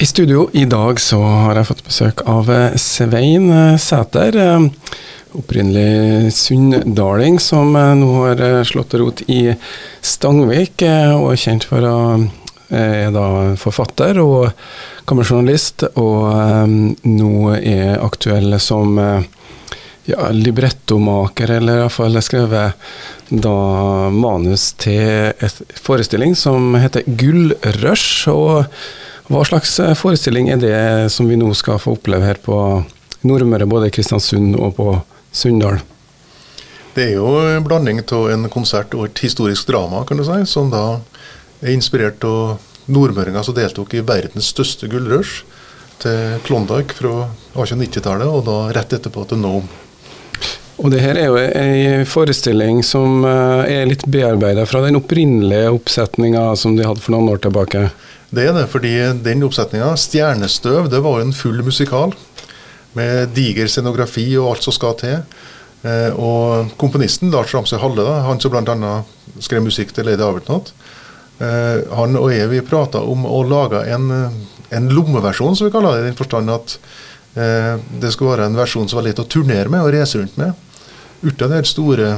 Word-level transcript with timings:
I 0.00 0.06
studio 0.06 0.50
i 0.52 0.64
dag 0.64 1.00
så 1.00 1.18
har 1.20 1.58
jeg 1.58 1.66
fått 1.68 1.82
besøk 1.84 2.20
av 2.24 2.46
eh, 2.48 2.76
Svein 2.80 3.50
eh, 3.52 3.74
Sæter. 3.76 4.36
eh, 4.40 4.94
Opprinnelig 5.36 6.32
sunndaling, 6.32 7.36
som 7.38 7.76
nå 7.76 8.06
har 8.14 8.40
slått 8.64 8.96
rot 8.96 9.20
i 9.28 9.52
Stangvik, 10.00 10.82
og 10.82 11.26
er 11.30 11.38
kjent 11.38 11.66
for 11.68 11.84
å 11.86 11.98
er 12.74 13.12
da 13.14 13.26
forfatter 13.60 14.18
og 14.24 14.48
kammerjournalist, 15.06 15.84
og 16.00 17.04
nå 17.06 17.34
er 17.60 18.02
aktuell 18.02 18.56
som 18.58 18.98
ja, 18.98 20.30
librettomaker, 20.34 21.54
eller 21.60 21.84
iallfall 21.84 22.18
skrevet 22.24 22.90
da 23.30 23.54
manus 24.10 24.72
til 24.82 25.30
et 25.30 25.62
forestilling 25.78 26.34
som 26.34 26.74
heter 26.74 27.06
Gullrush. 27.06 28.26
Og 28.34 28.64
hva 29.30 29.44
slags 29.46 29.76
eh, 29.78 29.94
forestilling 29.94 30.50
er 30.50 30.58
det 30.58 30.78
som 31.14 31.28
vi 31.30 31.38
nå 31.38 31.52
skal 31.54 31.78
få 31.78 31.94
oppleve 31.94 32.26
her 32.26 32.40
på 32.42 32.56
Nordmøre, 33.26 33.68
både 33.70 33.90
i 33.90 33.94
Kristiansund 33.94 34.56
og 34.58 34.74
på 34.78 34.94
Sunndal? 35.30 35.78
Det 36.96 37.04
er 37.04 37.12
jo 37.20 37.36
en 37.38 37.62
blanding 37.64 38.02
av 38.02 38.30
en 38.32 38.48
konsert 38.50 38.96
og 38.98 39.06
et 39.06 39.22
historisk 39.22 39.68
drama, 39.70 40.02
kan 40.08 40.18
du 40.18 40.24
si, 40.26 40.40
som 40.50 40.72
da 40.72 40.98
er 41.60 41.76
inspirert 41.76 42.24
av 42.26 42.58
nordmøringer 42.90 43.46
som 43.46 43.54
deltok 43.54 43.94
i 43.94 44.02
verdens 44.02 44.50
største 44.50 44.88
gullrush 44.90 45.44
til 46.02 46.40
Klondyke 46.46 46.96
fra 46.96 47.28
1890-tallet, 47.54 48.26
og 48.26 48.42
da 48.48 48.58
rett 48.74 48.98
etterpå 48.98 49.28
til 49.30 49.42
Nome. 49.44 49.68
Og 50.80 50.88
det 50.90 51.02
her 51.04 51.18
er 51.20 51.28
jo 51.28 51.36
ei 51.38 52.04
forestilling 52.08 52.80
som 52.86 53.20
eh, 53.28 53.66
er 53.68 53.88
litt 53.88 54.06
bearbeida 54.08 54.64
fra 54.66 54.80
den 54.82 54.96
opprinnelige 54.96 55.74
oppsetninga 55.76 56.46
som 56.56 56.74
de 56.78 56.86
hadde 56.88 57.04
for 57.04 57.14
noen 57.14 57.28
år 57.34 57.42
tilbake. 57.44 57.90
Det 58.30 58.44
er 58.46 58.52
det, 58.54 58.68
fordi 58.70 58.94
den 59.24 59.42
oppsetninga, 59.42 59.96
'Stjernestøv', 59.98 60.88
det 60.90 61.02
var 61.02 61.18
jo 61.18 61.26
en 61.26 61.34
full 61.34 61.62
musikal. 61.66 62.14
Med 62.94 63.28
diger 63.34 63.66
scenografi 63.66 64.36
og 64.38 64.52
alt 64.52 64.62
som 64.62 64.72
skal 64.72 64.94
til. 64.98 65.16
Eh, 65.82 66.12
og 66.14 66.70
komponisten 66.76 67.30
Lars 67.32 67.54
Ramsøy 67.54 67.78
Halle, 67.80 68.04
da, 68.04 68.20
han 68.26 68.40
som 68.40 68.52
bl.a. 68.52 68.94
skrev 69.40 69.64
musikk 69.64 69.94
til 69.96 70.06
Lady 70.06 70.22
Arbutnot, 70.22 70.72
eh, 71.40 71.82
han 71.96 72.18
og 72.20 72.30
jeg 72.34 72.50
vi 72.52 72.60
prata 72.60 73.00
om 73.00 73.24
å 73.24 73.42
lage 73.48 73.82
en, 73.94 74.10
en 74.70 74.90
lommeversjon, 74.92 75.56
som 75.56 75.66
vi 75.66 75.72
kaller 75.72 75.96
det, 75.96 76.04
i 76.04 76.10
den 76.10 76.18
forstand 76.18 76.52
at 76.52 76.76
eh, 77.34 77.80
det 78.02 78.12
skulle 78.12 78.36
være 78.36 78.50
en 78.50 78.60
versjon 78.60 78.90
som 78.90 79.00
var 79.00 79.08
lett 79.08 79.22
å 79.24 79.28
turnere 79.30 79.72
med 79.72 79.86
og 79.86 79.94
reise 79.96 80.20
rundt 80.20 80.36
med. 80.36 80.52
Uten 81.24 81.56
de 81.56 81.64
store 81.68 82.12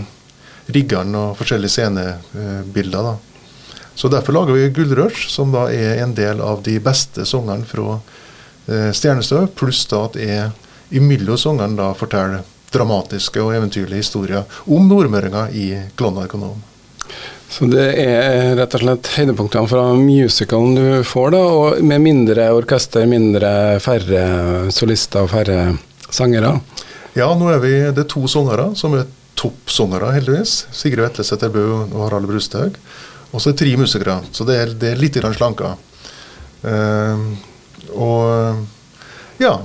riggene 0.73 1.29
og 1.29 1.39
forskjellige 1.39 1.77
scenebilder. 1.79 3.13
da. 3.13 3.32
Så 3.95 4.09
derfor 4.09 4.33
lager 4.33 4.57
vi 4.57 4.71
Gullrush, 4.73 5.29
som 5.29 5.53
da 5.53 5.67
er 5.73 6.01
en 6.03 6.15
del 6.17 6.41
av 6.41 6.63
de 6.65 6.79
beste 6.83 7.27
sangene 7.29 7.67
fra 7.69 7.99
eh, 8.67 8.91
Stjernestøv, 8.95 9.51
pluss 9.59 9.85
da 9.91 10.07
at 10.09 10.19
jeg 10.21 10.51
imellom 10.97 11.39
sangene 11.41 11.79
da 11.79 11.93
forteller 11.97 12.45
dramatiske 12.73 13.41
og 13.43 13.55
eventyrlige 13.57 14.01
historier 14.01 14.61
om 14.65 14.89
nordmøringa 14.89 15.49
i 15.53 15.67
og 16.01 16.55
Så 17.53 17.69
det 17.69 17.85
er 18.01 18.55
rett 18.57 18.75
og 18.79 18.81
slett 18.81 19.11
høydepunktene 19.13 19.69
fra 19.69 19.83
musicalen 19.99 20.77
du 20.79 20.87
får, 21.05 21.35
da, 21.35 21.43
og 21.53 21.83
med 21.85 22.01
mindre 22.01 22.49
orkester, 22.57 23.05
mindre 23.07 23.79
færre 23.85 24.71
solister 24.73 25.27
og 25.27 25.35
færre 25.35 25.75
sangere. 26.09 26.57
Ja, 27.13 27.29
nå 27.37 27.51
er 27.53 27.61
vi 27.61 27.75
det 27.93 28.07
er 28.07 28.09
to 28.09 28.25
sangere 28.25 28.71
som 28.79 28.97
er 28.97 29.05
toppsangere, 29.37 30.15
heldigvis. 30.17 30.63
Sigrid 30.73 31.05
Vetlesæter 31.05 31.53
Bø 31.53 31.65
og 31.91 31.99
Harald 32.07 32.31
Brusthaug. 32.31 32.79
Og 33.33 33.41
så 33.41 33.51
er 33.51 33.55
det 33.55 33.63
tre 33.65 33.77
musikere, 33.81 34.19
så 34.33 34.45
det 34.49 34.59
er, 34.61 34.75
det 34.77 34.93
er 34.93 35.01
litt 35.01 35.17
slanka. 35.17 35.75
Uh, 36.63 37.33
og 37.99 39.41
ja, 39.43 39.57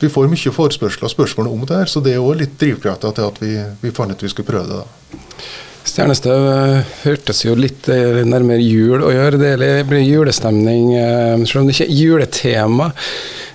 vi 0.00 0.10
får 0.10 0.30
mye 0.32 0.52
forespørsler 0.52 1.06
og 1.06 1.12
spørsmål 1.12 1.52
om 1.52 1.66
det 1.68 1.76
her, 1.82 1.90
så 1.90 2.02
det 2.04 2.16
er 2.16 2.24
òg 2.24 2.40
litt 2.40 2.56
drivkrafta 2.60 3.12
til 3.14 3.28
at 3.28 3.38
vi, 3.42 3.52
vi 3.84 3.92
fant 3.94 4.12
ut 4.12 4.24
vi 4.24 4.32
skulle 4.32 4.48
prøve 4.48 4.66
det. 4.70 4.82
da. 4.82 5.44
Stjernestøv 5.84 6.46
eh, 6.48 6.92
hørtes 7.04 7.42
jo 7.44 7.54
litt 7.58 7.88
eh, 7.92 8.22
nærmere 8.24 8.64
jul 8.64 9.04
å 9.04 9.12
gjøre. 9.12 9.40
Det 9.40 9.72
blir 9.88 10.00
julestemning, 10.00 10.94
eh, 10.96 11.44
selv 11.44 11.62
om 11.62 11.68
det 11.68 11.76
ikke 11.76 11.86
er 11.86 11.98
juletema. 11.98 12.88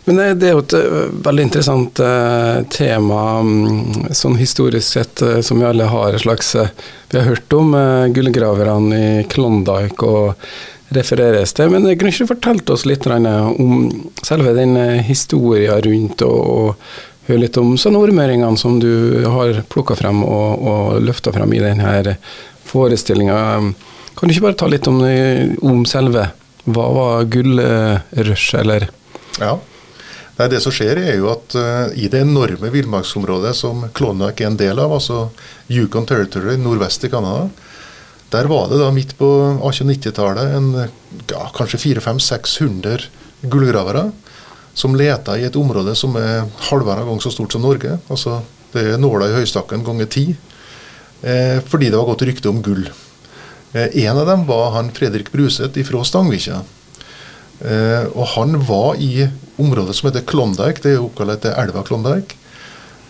Men 0.09 0.17
det, 0.41 0.47
er 0.47 0.55
jo 0.55 0.61
et 0.63 0.73
eh, 0.73 1.09
veldig 1.21 1.43
interessant 1.45 1.99
eh, 2.01 2.63
tema, 2.73 3.19
mm, 3.45 4.07
sånn 4.17 4.39
historisk 4.39 4.95
sett, 4.95 5.21
eh, 5.21 5.37
som 5.45 5.61
vi 5.61 5.67
alle 5.69 5.85
har 5.85 6.17
et 6.17 6.23
slags 6.23 6.55
Vi 7.11 7.19
har 7.19 7.27
hørt 7.27 7.53
om 7.53 7.75
gullgraverne 8.15 8.97
i 8.97 9.27
Klondyke 9.29 10.09
og 10.09 10.49
refereres 10.97 11.53
til, 11.53 11.69
men 11.69 11.85
kunne 11.85 12.09
ikke 12.09 12.25
du 12.25 12.31
fortalt 12.31 12.73
oss 12.73 12.87
litt 12.89 13.05
om 13.05 13.85
selve 14.25 14.55
den 14.57 14.73
historien 15.05 15.77
rundt, 15.85 16.25
og, 16.25 16.41
og 16.49 17.29
høre 17.29 17.43
litt 17.45 17.61
om 17.61 17.77
sånne 17.77 18.01
ordmøringene 18.01 18.57
som 18.57 18.81
du 18.81 19.21
har 19.29 19.61
plukka 19.69 19.97
frem 19.97 20.25
og, 20.25 20.67
og 20.73 21.01
løfta 21.05 21.33
frem 21.37 21.53
i 21.53 21.61
denne 21.61 22.17
forestillinga. 22.65 23.39
Kan 24.17 24.25
du 24.25 24.33
ikke 24.33 24.49
bare 24.49 24.61
ta 24.65 24.73
litt 24.73 24.89
om, 24.89 25.03
om 25.61 25.85
selve 25.85 26.31
Hva 26.65 26.93
var 26.97 27.29
gullrush, 27.29 28.55
eller? 28.57 28.89
Ja. 29.37 29.59
Nei, 30.39 30.47
det 30.47 30.61
som 30.63 30.71
skjer 30.71 31.01
er 31.01 31.17
jo 31.19 31.27
at 31.33 31.55
uh, 31.59 31.89
I 31.99 32.07
det 32.11 32.21
enorme 32.23 32.71
villmarksområdet 32.71 33.51
som 33.59 33.83
Klondyke 33.95 34.45
er 34.45 34.53
en 34.53 34.59
del 34.59 34.79
av, 34.79 34.93
altså 34.95 35.25
Yukon 35.67 36.07
Territory 36.07 36.55
nordvest 36.55 37.03
i 37.03 37.11
Canada, 37.11 37.49
der 38.31 38.47
var 38.47 38.69
det 38.69 38.79
da 38.79 38.87
midt 38.93 39.15
på 39.19 39.27
1890-tallet 39.57 40.55
en 40.55 40.69
ja, 40.77 41.43
kanskje 41.55 41.81
400-500-600 41.81 43.09
gullgravere 43.49 44.05
som 44.77 44.95
leta 44.95 45.35
i 45.35 45.47
et 45.47 45.57
område 45.59 45.95
som 45.97 46.15
er 46.19 46.45
halvannen 46.69 47.09
gang 47.09 47.21
så 47.23 47.33
stort 47.33 47.55
som 47.55 47.65
Norge. 47.65 47.97
Altså 48.07 48.39
det 48.71 48.85
er 48.85 49.01
nåla 49.01 49.27
i 49.27 49.35
høystakken 49.39 49.83
ganger 49.83 50.07
ti. 50.13 50.25
Eh, 51.21 51.57
fordi 51.65 51.89
det 51.89 51.97
var 51.97 52.07
godt 52.11 52.27
rykte 52.29 52.51
om 52.51 52.61
gull. 52.63 52.85
Eh, 53.73 54.05
en 54.05 54.21
av 54.21 54.29
dem 54.29 54.45
var 54.47 54.71
han 54.77 54.93
Fredrik 54.95 55.33
Bruseth 55.33 55.81
fra 55.89 56.03
Stangvikja. 56.05 56.61
Eh, 57.59 58.05
og 58.13 58.29
han 58.37 58.59
var 58.69 59.01
i 59.01 59.27
området 59.59 59.95
som 59.97 60.09
heter 60.09 60.25
Klondyke, 60.27 60.83
det 60.83 60.95
er 60.95 61.03
oppkalt 61.03 61.35
etter 61.37 61.57
elva 61.61 61.83
Klondyke. 61.87 62.37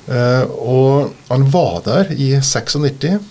Eh, 0.09 0.45
og 0.49 1.13
han 1.29 1.45
var 1.53 1.83
der 1.85 2.13
i 2.15 2.31
96, 2.41 3.21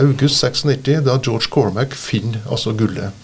august 0.00 0.44
96, 0.44 1.00
da 1.06 1.16
George 1.18 1.48
Cormack 1.50 1.96
finner 1.96 2.44
altså 2.50 2.74
gullet 2.76 3.16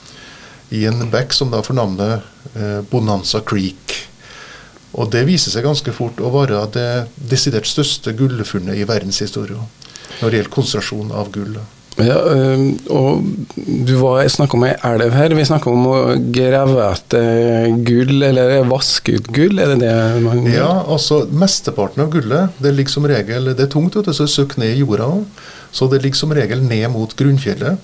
i 0.75 0.83
en 0.89 1.05
bekk 1.13 1.35
som 1.37 1.53
da 1.53 1.61
får 1.63 1.77
navnet 1.79 2.55
eh, 2.57 2.81
Bonanza 2.91 3.43
Creek. 3.47 3.95
Og 4.97 5.11
det 5.13 5.27
viser 5.29 5.53
seg 5.53 5.67
ganske 5.67 5.93
fort 5.95 6.21
å 6.25 6.33
være 6.33 6.65
det 6.75 6.91
desidert 7.31 7.69
største 7.69 8.15
gullfunnet 8.17 8.79
i 8.81 8.87
verdenshistorien 8.89 9.67
når 10.17 10.31
det 10.31 10.39
gjelder 10.39 10.55
konsentrasjon 10.55 11.11
av 11.13 11.29
gull. 11.35 11.59
Ja, 11.97 12.17
og 12.93 13.25
du 13.57 13.95
var 14.03 14.27
snakka 14.29 14.59
om 14.59 14.67
ei 14.67 14.75
elv 14.85 15.15
her. 15.17 15.33
Vi 15.33 15.47
snakka 15.49 15.71
om 15.73 15.87
å 15.89 15.97
grave 16.35 16.91
etter 16.91 17.71
gull, 17.89 18.19
eller 18.27 18.67
vaske 18.69 19.17
ut 19.17 19.31
gull, 19.33 19.57
er 19.63 19.73
det 19.73 19.79
det 19.87 19.95
man 20.25 20.45
Ja, 20.53 20.69
altså 20.85 21.23
mesteparten 21.33 22.05
av 22.05 22.13
gullet 22.13 22.59
det 22.61 22.75
ligger 22.77 22.99
som 22.99 23.09
regel, 23.09 23.49
det 23.55 23.65
er 23.65 23.73
tungt, 23.73 23.97
vet 23.97 24.11
du, 24.11 24.13
så 24.17 24.29
søker 24.29 24.61
ned 24.61 24.75
i 24.75 24.83
jorda 24.83 25.09
òg. 25.09 25.25
Så 25.73 25.89
det 25.93 26.03
ligger 26.05 26.21
som 26.21 26.37
regel 26.37 26.61
ned 26.65 26.85
mot 26.93 27.17
grunnfjellet. 27.17 27.81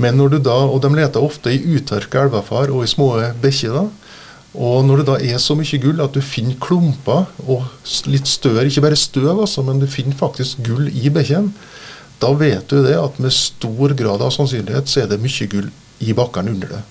Men 0.00 0.16
når 0.20 0.36
du 0.36 0.38
da, 0.44 0.58
og 0.68 0.80
de 0.84 0.92
leter 0.96 1.24
ofte 1.24 1.52
i 1.52 1.62
utørka 1.76 2.26
elvefar 2.26 2.72
og 2.72 2.84
i 2.84 2.92
små 2.92 3.14
bekker, 3.40 3.76
da. 3.76 3.88
Og 4.60 4.84
når 4.84 5.00
det 5.00 5.06
da 5.06 5.16
er 5.32 5.40
så 5.42 5.54
mye 5.54 5.78
gull 5.80 6.00
at 6.02 6.16
du 6.16 6.20
finner 6.24 6.56
klumper 6.60 7.28
og 7.46 7.68
litt 8.10 8.28
stør, 8.28 8.64
ikke 8.66 8.82
bare 8.84 8.98
støv, 8.98 9.32
altså, 9.36 9.62
men 9.64 9.80
du 9.80 9.86
finner 9.88 10.16
faktisk 10.18 10.64
gull 10.66 10.88
i 10.90 11.12
bekken, 11.12 11.52
da 12.20 12.32
vet 12.36 12.68
du 12.68 12.82
det 12.84 12.96
at 13.00 13.18
med 13.22 13.32
stor 13.32 13.94
grad 13.96 14.22
av 14.22 14.32
sannsynlighet 14.34 14.88
så 14.90 15.02
er 15.04 15.10
det 15.12 15.20
mye 15.22 15.46
gull 15.52 15.70
i 16.04 16.12
bakkene 16.16 16.52
under 16.54 16.74
det. 16.76 16.82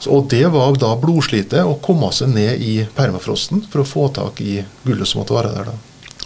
Så, 0.00 0.10
og 0.14 0.28
det 0.30 0.44
var 0.52 0.74
da 0.78 0.92
blodslitet 1.00 1.62
å 1.64 1.78
komme 1.82 2.10
seg 2.14 2.30
ned 2.34 2.62
i 2.62 2.74
permafrosten 2.96 3.64
for 3.70 3.82
å 3.82 3.88
få 3.88 4.08
tak 4.14 4.40
i 4.44 4.60
gullet 4.84 5.08
som 5.08 5.22
måtte 5.22 5.36
være 5.36 5.52
der. 5.54 5.70
da. 5.72 5.76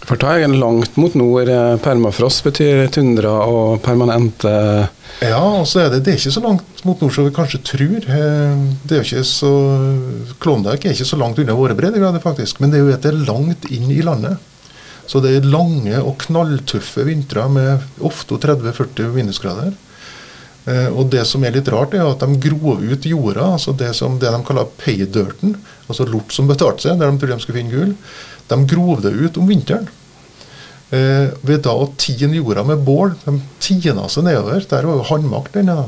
For 0.07 0.17
da 0.17 0.31
er 0.39 0.47
det 0.47 0.57
langt 0.61 0.95
mot 0.97 1.13
nord. 1.19 1.49
eh, 1.51 1.75
Permafrost 1.83 2.41
betyr 2.45 2.87
tundra 2.93 3.33
og 3.45 3.81
permanente 3.83 4.51
Ja, 5.21 5.41
og 5.59 5.67
så 5.67 5.81
er 5.83 5.89
det, 5.91 5.99
det 6.05 6.13
er 6.13 6.17
ikke 6.21 6.31
så 6.37 6.43
langt 6.45 6.83
mot 6.87 7.01
nord 7.03 7.13
som 7.13 7.27
vi 7.27 7.33
kanskje 7.35 7.59
tror. 7.67 7.97
Eh, 8.07 8.61
Det 8.87 8.95
er 8.95 9.01
jo 9.03 9.07
ikke 9.09 9.25
så, 9.27 9.51
Klondyke 10.39 10.87
er 10.89 10.95
ikke 10.95 11.09
så 11.11 11.19
langt 11.19 11.39
unna 11.43 11.53
våre 11.57 11.75
breddegrader, 11.77 12.23
faktisk. 12.23 12.61
Men 12.63 12.71
det 12.71 12.79
er 12.79 12.85
jo 12.87 12.95
etter 12.95 13.19
langt 13.27 13.67
inn 13.69 13.91
i 13.91 14.01
landet. 14.05 14.37
Så 15.09 15.21
det 15.25 15.31
er 15.33 15.47
lange 15.49 15.97
og 16.03 16.19
knalltøffe 16.21 17.05
vintre 17.07 17.47
med 17.49 18.03
ofte 18.05 18.37
30-40 18.37 19.13
minusgrader. 19.15 19.71
Eh, 20.69 20.89
og 20.91 21.09
det 21.13 21.23
som 21.25 21.43
er 21.45 21.55
litt 21.55 21.69
rart, 21.73 21.95
er 21.97 22.05
at 22.05 22.21
de 22.21 22.37
grov 22.43 22.83
ut 22.83 23.07
jorda, 23.09 23.53
altså 23.55 23.73
det, 23.77 23.89
som, 23.97 24.19
det 24.21 24.29
de 24.29 24.41
kaller 24.45 24.69
paydirten, 24.81 25.55
altså 25.87 26.05
lort 26.09 26.35
som 26.35 26.49
betalte 26.49 26.85
seg, 26.85 26.99
der 26.99 27.09
de 27.09 27.21
trodde 27.21 27.39
de 27.39 27.45
skulle 27.45 27.61
finne 27.61 27.73
gull, 27.73 27.95
de 28.51 28.59
grov 28.69 29.01
det 29.05 29.15
ut 29.17 29.41
om 29.41 29.49
vinteren. 29.49 29.89
Eh, 30.93 31.29
ved 31.45 31.65
da 31.65 31.73
å 31.77 31.91
tine 32.01 32.33
jorda 32.37 32.63
med 32.65 32.81
bål. 32.81 33.13
De 33.21 33.35
tina 33.61 34.07
seg 34.09 34.25
nedover. 34.25 34.63
Der 34.71 34.87
var 34.89 34.97
jo 34.97 35.05
håndmakt 35.05 35.57
ja. 35.61 35.83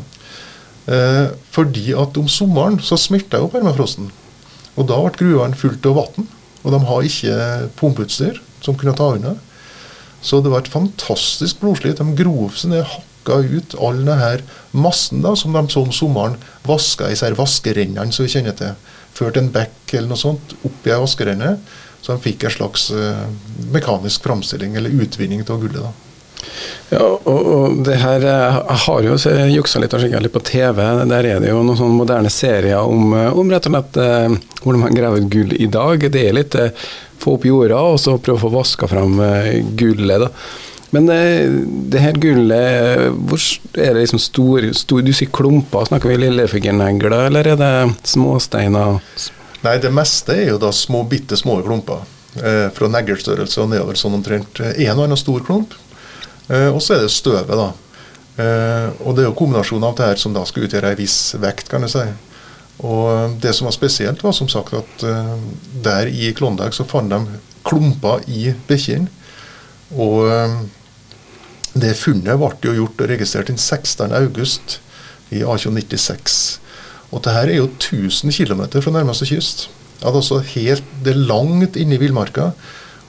Eh, 0.85 1.31
fordi 1.49 1.87
at 1.97 2.19
om 2.21 2.27
sommeren 2.29 2.77
så 2.85 2.99
smelta 3.01 3.41
jo 3.41 3.49
permafrosten. 3.49 4.11
Og 4.77 4.85
da 4.89 4.99
ble 5.01 5.17
gruvene 5.17 5.57
fullt 5.57 5.89
av 5.89 5.97
vann. 5.97 6.29
Og 6.61 6.75
de 6.75 6.81
har 6.85 7.09
ikke 7.09 7.39
pumpeutstyr 7.81 8.37
som 8.61 8.77
kunne 8.77 8.95
ta 8.97 9.11
unna. 9.15 9.35
Så 10.21 10.41
det 10.41 10.51
var 10.53 10.63
et 10.63 10.71
fantastisk 10.71 11.61
blodslit. 11.63 11.97
De 11.97 12.17
grov 12.17 12.53
seg 12.59 12.75
ned, 12.75 12.85
hakka 12.85 13.39
ut 13.41 13.75
all 13.81 14.03
denne 14.05 14.41
massen 14.71 15.23
da, 15.25 15.33
som 15.37 15.53
de 15.53 15.63
så 15.69 15.85
om 15.85 15.93
sommeren 15.93 16.37
vaska 16.67 17.09
i 17.09 17.17
seg 17.17 17.37
vaskerennene 17.39 18.13
som 18.13 18.27
vi 18.27 18.33
kjenner 18.35 18.57
til. 18.57 18.77
Førte 19.17 19.41
en 19.41 19.51
bekk 19.53 19.95
eller 19.97 20.13
noe 20.13 20.21
sånt 20.21 20.55
opp 20.61 20.87
i 20.87 20.93
ei 20.93 21.01
vaskerenne, 21.01 21.55
så 22.01 22.15
de 22.15 22.23
fikk 22.23 22.45
en 22.45 22.55
slags 22.55 22.87
uh, 22.93 23.25
mekanisk 23.73 24.23
framstilling 24.25 24.77
eller 24.77 24.93
utvinning 25.03 25.43
av 25.45 25.61
gullet. 25.61 25.81
da. 25.81 26.10
Ja, 26.91 27.05
og, 27.05 27.27
og, 27.39 27.75
det 27.87 27.95
her 28.01 28.25
eh, 28.27 28.57
Jeg 28.59 28.79
har 28.85 29.05
jo 29.05 29.17
juksa 29.55 29.79
litt 29.79 29.93
og 29.95 30.03
litt 30.03 30.33
på 30.33 30.43
TV. 30.43 30.81
Der 31.07 31.27
er 31.27 31.43
det 31.43 31.51
jo 31.53 31.61
noen 31.63 31.79
sånne 31.79 31.95
moderne 31.95 32.31
serier 32.33 32.81
om, 32.83 33.13
eh, 33.15 33.29
om 33.31 33.51
rett 33.51 33.69
og 33.69 33.75
slett 33.75 33.99
eh, 34.03 34.33
hvordan 34.63 34.83
man 34.83 34.97
graver 34.97 35.23
ut 35.23 35.29
gull 35.31 35.55
i 35.55 35.69
dag. 35.71 36.03
Det 36.11 36.25
er 36.27 36.35
litt 36.35 36.57
eh, 36.59 36.73
få 37.21 37.37
opp 37.37 37.45
jorda 37.47 37.79
og 37.93 37.99
så 38.01 38.17
prøve 38.17 38.41
å 38.41 38.43
få 38.43 38.51
vaska 38.57 38.89
fram 38.91 39.21
eh, 39.23 39.61
gullet. 39.79 40.25
da. 40.25 40.31
Men 40.91 41.07
eh, 41.15 41.47
det 41.93 42.01
her 42.03 42.19
gullet, 42.19 43.05
hvor 43.23 43.45
er 43.79 43.93
det 43.95 44.01
liksom 44.01 44.19
stor, 44.19 44.67
stor 44.75 45.05
Du 45.07 45.13
sier 45.15 45.31
klumper, 45.31 45.87
snakker 45.87 46.11
vi 46.11 46.17
lillefingernegler, 46.25 47.29
eller 47.29 47.53
er 47.53 47.61
det 47.61 47.75
småsteiner? 48.11 48.99
Nei, 49.61 49.77
det 49.79 49.93
meste 49.93 50.35
er 50.35 50.51
jo 50.51 50.59
da 50.59 50.73
små, 50.75 51.05
bitte 51.07 51.39
små 51.39 51.61
klumper. 51.63 52.03
fra 52.71 52.87
neglestørrelse 52.87 53.59
og 53.59 53.73
nedover 53.73 53.97
sånn 53.99 54.13
omtrent. 54.15 54.61
En 54.63 54.97
og 54.97 55.01
annen 55.03 55.19
stor 55.19 55.43
klump. 55.43 55.73
Eh, 56.49 56.69
og 56.69 56.81
så 56.81 56.95
er 56.95 57.05
det 57.05 57.13
støvet, 57.13 57.51
da. 57.51 57.69
Eh, 58.41 58.89
og 59.05 59.15
det 59.15 59.25
er 59.25 59.29
jo 59.29 59.37
kombinasjonen 59.37 59.87
av 59.89 59.95
det 59.97 60.09
her 60.09 60.21
som 60.21 60.35
da 60.35 60.43
skal 60.47 60.67
utgjøre 60.67 60.93
en 60.93 60.99
viss 60.99 61.19
vekt, 61.41 61.69
kan 61.71 61.85
du 61.85 61.89
si. 61.91 62.05
Og 62.81 63.37
det 63.43 63.53
som 63.53 63.69
var 63.69 63.75
spesielt, 63.75 64.23
var 64.25 64.33
som 64.33 64.49
sagt 64.49 64.73
at 64.73 65.03
der 65.85 66.07
i 66.09 66.31
Klondyke 66.33 66.73
så 66.73 66.85
fant 66.89 67.13
de 67.13 67.19
klumper 67.67 68.23
i 68.25 68.55
bikkjene. 68.65 69.05
Og 70.01 70.25
det 71.77 71.91
funnet 71.99 72.39
ble 72.41 72.71
jo 72.71 72.73
gjort 72.79 73.03
og 73.03 73.11
registrert 73.13 73.51
den 73.51 73.59
16.8 73.61 74.79
i 75.37 75.43
A296. 75.45 76.39
Og 77.11 77.23
det 77.23 77.35
her 77.35 77.51
er 77.51 77.59
jo 77.59 77.69
1000 77.69 78.33
km 78.33 78.65
fra 78.79 78.93
nærmeste 78.95 79.27
kyst. 79.29 79.69
Altså 80.01 80.39
helt, 80.55 80.83
det 81.05 81.13
er 81.13 81.25
langt 81.29 81.77
inne 81.79 81.95
i 81.95 82.01
villmarka. 82.01 82.51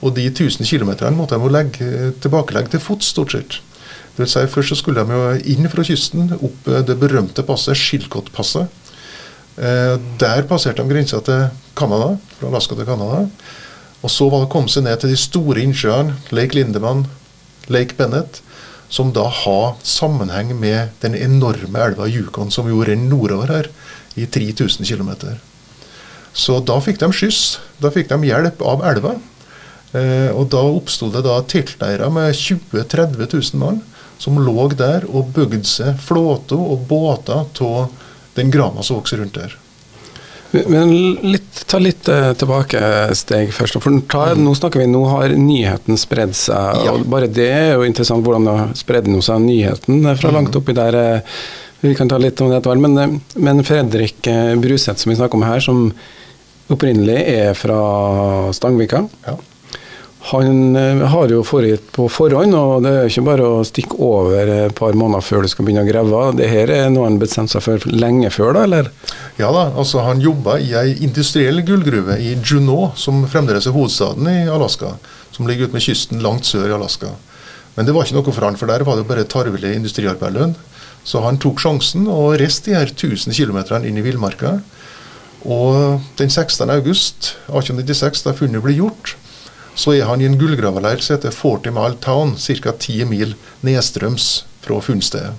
Og 0.03 0.15
de 0.17 0.27
1000 0.27 0.67
km 0.67 0.91
måtte 1.15 1.39
de 1.39 1.51
legge, 1.51 2.11
tilbakelegge 2.23 2.73
til 2.73 2.83
fots, 2.83 3.13
stort 3.13 3.35
sett. 3.35 3.59
Det 4.13 4.25
vil 4.25 4.29
si, 4.29 4.45
først 4.51 4.73
så 4.73 4.77
skulle 4.77 5.01
de 5.01 5.15
jo 5.15 5.53
inn 5.55 5.69
fra 5.71 5.85
kysten, 5.87 6.35
opp 6.35 6.67
det 6.85 6.97
berømte 7.01 7.45
passet, 7.47 7.79
Chilcot-passet. 7.79 8.67
Eh, 9.57 9.95
der 10.21 10.45
passerte 10.49 10.83
de 10.83 10.91
grensa 10.91 11.21
til 11.25 11.47
Canada, 11.77 12.17
fra 12.37 12.49
Alaska 12.51 12.77
til 12.77 12.89
Canada. 12.89 13.23
Og 14.03 14.11
så 14.11 14.27
var 14.29 14.43
det 14.43 14.49
å 14.49 14.53
komme 14.53 14.69
seg 14.69 14.85
ned 14.85 14.99
til 15.01 15.13
de 15.13 15.19
store 15.19 15.63
innsjøene, 15.63 16.17
Lake 16.35 16.57
Lindemann, 16.57 17.07
Lake 17.71 17.95
Bennett, 17.97 18.41
som 18.93 19.13
da 19.15 19.25
har 19.25 19.77
sammenheng 19.87 20.51
med 20.59 20.93
den 21.01 21.15
enorme 21.17 21.81
elva 21.81 22.05
Yukon 22.05 22.51
som 22.53 22.67
jo 22.69 22.83
renner 22.85 23.09
nordover 23.09 23.49
her, 23.49 23.71
i 24.13 24.27
3000 24.29 24.85
km. 24.85 25.39
Så 26.37 26.59
da 26.65 26.75
fikk 26.81 26.99
de 27.01 27.09
skyss. 27.13 27.57
Da 27.81 27.89
fikk 27.93 28.11
de 28.11 28.27
hjelp 28.27 28.61
av 28.61 28.83
elva. 28.85 29.15
Eh, 29.93 30.29
og 30.33 30.47
Da 30.53 30.61
oppsto 30.65 31.11
det 31.13 31.23
da 31.25 31.39
teltleirer 31.45 32.13
med 32.13 32.33
20 32.33 32.71
000-30 32.73 33.27
000 33.53 33.61
mann 33.61 33.81
som 34.21 34.39
lå 34.39 34.69
der 34.77 35.05
og 35.09 35.33
bygde 35.35 35.67
seg 35.67 35.99
flåter 36.01 36.57
og 36.57 36.87
båter 36.89 37.43
av 37.43 37.91
den 38.37 38.49
grana 38.53 38.83
som 38.85 38.97
vokser 38.97 39.19
rundt 39.21 39.37
der. 39.37 39.57
Men 40.53 40.91
litt, 41.25 41.63
ta 41.65 41.79
litt 41.81 42.05
tilbake 42.05 42.79
steg 43.17 43.49
først. 43.55 43.79
For 43.81 44.01
ta, 44.09 44.27
mm. 44.33 44.43
Nå 44.45 44.53
snakker 44.57 44.83
vi, 44.83 44.87
nå 44.89 45.01
har 45.09 45.33
nyheten 45.33 45.97
spredd 45.97 46.35
seg. 46.37 46.83
Ja. 46.85 46.93
og 46.93 47.07
Bare 47.09 47.29
det 47.29 47.49
er 47.49 47.71
jo 47.73 47.87
interessant 47.89 48.25
hvordan 48.25 48.45
det 48.45 48.57
har 48.59 48.75
spredd 48.77 49.09
seg 49.25 49.41
nyheten 49.41 50.05
fra 50.13 50.29
mm. 50.29 50.35
langt 50.37 50.59
oppi 50.59 50.77
der. 50.77 50.99
Vi 51.81 51.95
kan 51.97 52.09
ta 52.09 52.21
litt 52.21 52.39
om 52.41 52.51
det 52.51 52.61
etter 52.61 52.69
hvert. 52.69 52.85
Men, 52.85 53.23
men 53.33 53.65
Fredrik 53.65 54.29
Bruseth, 54.61 55.01
som 55.01 55.11
vi 55.11 55.17
snakker 55.17 55.41
om 55.41 55.47
her, 55.47 55.63
som 55.63 55.87
opprinnelig 56.71 57.17
er 57.33 57.57
fra 57.57 57.81
Stangvika. 58.55 59.07
Ja. 59.25 59.35
Han 60.23 60.75
eh, 60.79 61.01
har 61.11 61.31
jo 61.33 61.41
forgitt 61.43 61.89
på 61.91 62.05
forhånd, 62.07 62.55
og 62.55 62.85
det 62.85 62.91
er 62.95 63.09
ikke 63.09 63.25
bare 63.27 63.47
å 63.47 63.63
stikke 63.67 63.97
over 63.99 64.51
et 64.53 64.75
par 64.77 64.95
måneder 64.95 65.25
før 65.25 65.43
du 65.43 65.49
skal 65.51 65.67
begynne 65.67 65.83
å 65.83 65.89
grave. 65.89 66.21
Det 66.39 66.47
her 66.47 66.71
er 66.71 66.87
noe 66.93 67.09
han 67.09 67.19
bestemte 67.19 67.57
seg 67.57 67.65
for 67.65 67.91
lenge 67.91 68.31
før, 68.31 68.53
da, 68.55 68.63
eller? 68.63 68.87
Ja 69.41 69.51
da, 69.51 69.65
altså 69.75 70.05
han 70.05 70.23
jobba 70.23 70.55
i 70.63 70.71
ei 70.79 70.95
industriell 71.03 71.59
gullgruve 71.67 72.15
i 72.23 72.37
Juneau, 72.37 72.93
som 72.95 73.25
fremdeles 73.27 73.67
er 73.67 73.75
hovedstaden 73.75 74.29
i 74.31 74.37
Alaska. 74.47 74.93
Som 75.35 75.49
ligger 75.49 75.67
ute 75.67 75.75
med 75.75 75.83
kysten 75.83 76.23
langt 76.23 76.47
sør 76.47 76.69
i 76.69 76.75
Alaska. 76.77 77.11
Men 77.75 77.87
det 77.89 77.95
var 77.95 78.05
ikke 78.05 78.19
noe 78.19 78.35
for 78.35 78.45
han, 78.47 78.59
for 78.59 78.69
der 78.69 78.85
var 78.87 78.95
det 78.95 79.03
jo 79.03 79.09
bare 79.09 79.25
tarvelig 79.27 79.73
industriarbeidslønn. 79.75 80.55
Så 81.03 81.19
han 81.25 81.39
tok 81.41 81.59
sjansen 81.59 82.05
og 82.07 82.37
reiste 82.39 82.71
de 82.71 82.77
her 82.77 82.93
1000 82.93 83.35
km 83.35 83.59
inn 83.83 83.99
i 83.99 84.05
villmarka. 84.05 84.55
Og 85.43 85.99
den 86.15 86.31
16. 86.31 86.69
august 86.71 87.33
1896, 87.51 88.23
da 88.23 88.35
funnet 88.37 88.63
ble 88.63 88.77
gjort, 88.77 89.17
så 89.75 89.95
er 89.95 90.05
han 90.05 90.21
i 90.21 90.27
en 90.29 90.37
gullgraverleir 90.37 91.01
som 91.01 91.17
heter 91.17 91.33
Forty 91.33 91.71
Mile 91.73 91.97
Town, 92.03 92.35
ca. 92.37 92.73
10 92.73 93.09
mil 93.09 93.33
nedstrøms 93.65 94.43
fra 94.63 94.79
funnstedet. 94.81 95.33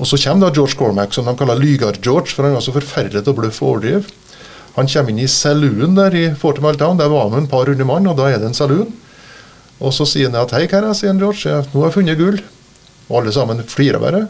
Og 0.00 0.08
Så 0.08 0.18
kommer 0.18 0.48
da 0.48 0.54
George 0.54 0.74
Cormack, 0.74 1.12
som 1.14 1.28
de 1.28 1.36
kaller 1.36 1.60
Lygar-George, 1.60 2.32
for 2.32 2.42
han 2.42 2.56
var 2.56 2.64
så 2.64 2.74
forferdelig 2.74 3.22
til 3.22 3.34
å 3.34 3.38
bløffe 3.38 3.62
og 3.62 3.76
overdrive. 3.76 4.08
Han 4.74 4.88
kommer 4.88 5.12
inn 5.12 5.20
i 5.22 5.28
saloon 5.28 5.94
der 5.94 6.16
i 6.16 6.24
Forty 6.34 6.64
Mile 6.64 6.80
Town, 6.80 6.96
der 6.98 7.12
var 7.12 7.28
han 7.28 7.34
med 7.34 7.44
en 7.44 7.52
par 7.52 7.68
hundre 7.68 7.86
mann, 7.86 8.08
og 8.08 8.16
da 8.18 8.30
er 8.30 8.40
det 8.40 8.48
en 8.50 8.56
saloon. 8.56 8.88
Og 9.82 9.92
så 9.94 10.06
sier 10.08 10.30
han 10.30 10.40
at 10.40 10.54
hei, 10.56 10.64
karer, 10.70 10.94
sier 10.96 11.14
George, 11.20 11.44
nå 11.72 11.82
har 11.82 11.90
jeg 11.90 11.98
funnet 11.98 12.18
gull. 12.18 12.40
Og 13.10 13.20
alle 13.20 13.34
sammen 13.34 13.62
flirer 13.68 14.00
bare. 14.02 14.24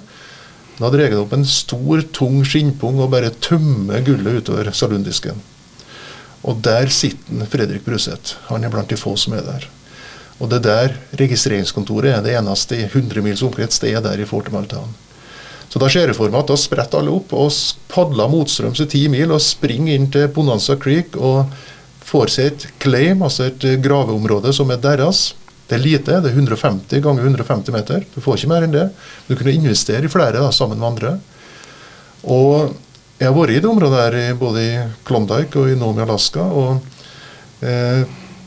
Da 0.80 0.90
drar 0.90 1.12
han 1.12 1.22
opp 1.22 1.32
en 1.36 1.46
stor, 1.46 2.02
tung 2.16 2.42
skinnpung 2.48 2.98
og 3.00 3.12
bare 3.12 3.30
tømmer 3.44 4.02
gullet 4.04 4.42
utover 4.42 4.72
saloondisken. 4.74 5.38
Og 6.42 6.58
der 6.64 6.90
sitter 6.90 7.46
Fredrik 7.50 7.84
Bruseth. 7.86 8.38
Han 8.48 8.64
er 8.64 8.72
blant 8.72 8.90
de 8.90 8.98
få 8.98 9.14
som 9.20 9.36
er 9.38 9.44
der. 9.46 9.68
Og 10.42 10.50
det 10.50 10.64
der 10.64 10.96
registreringskontoret 11.20 12.16
er 12.16 12.22
det 12.24 12.34
eneste 12.34 12.80
i 12.80 12.88
100 12.88 13.22
mils 13.22 13.44
omkrets. 13.46 13.78
Det 13.78 13.92
er 13.94 14.02
der 14.02 14.18
i 14.18 14.26
Fortemaltan. 14.26 14.90
Så 15.72 15.80
da 15.80 15.88
ser 15.88 16.10
jeg 16.10 16.16
for 16.18 16.32
meg 16.32 16.42
at 16.42 16.50
da 16.50 16.56
spretter 16.60 17.00
alle 17.00 17.14
opp 17.14 17.30
og 17.32 17.52
padler 17.88 18.28
motstrøms 18.28 18.82
i 18.84 18.88
ti 18.92 19.06
mil 19.08 19.32
og 19.32 19.40
springer 19.40 19.94
inn 19.94 20.10
til 20.12 20.26
Bonanza 20.34 20.76
Creek 20.76 21.16
og 21.16 21.54
får 22.04 22.32
seg 22.34 22.50
et 22.50 22.66
claim, 22.82 23.22
altså 23.24 23.46
et 23.48 23.64
graveområde 23.81 24.52
som 24.52 24.69
er 24.74 24.82
deres. 24.82 25.31
Det 25.70 25.78
er 25.78 25.84
lite, 25.86 26.19
det 26.20 26.28
er 26.28 26.36
150 26.36 27.00
ganger 27.00 27.24
150 27.24 27.72
meter. 27.72 28.05
Du 28.12 28.20
får 28.20 28.43
ikke 28.43 28.50
mer 28.50 28.67
enn 28.67 28.74
det. 28.74 28.88
Du 29.28 29.32
kunne 29.38 29.55
investere 29.55 30.05
i 30.05 30.12
flere 30.12 30.43
da, 30.43 30.50
sammen 30.52 30.82
med 30.82 30.90
andre. 30.90 31.14
Og 32.28 32.74
jeg 33.22 33.31
har 33.31 33.36
vært 33.36 33.55
i 33.55 33.60
det 33.62 33.70
området 33.70 34.00
der, 34.00 34.34
både 34.34 34.62
i 34.67 34.72
Klondyke 35.06 35.60
og 35.60 35.70
i 35.70 35.79
Nomi, 35.79 36.02
Alaska. 36.02 36.43
og 36.43 37.62
eh, 37.62 38.02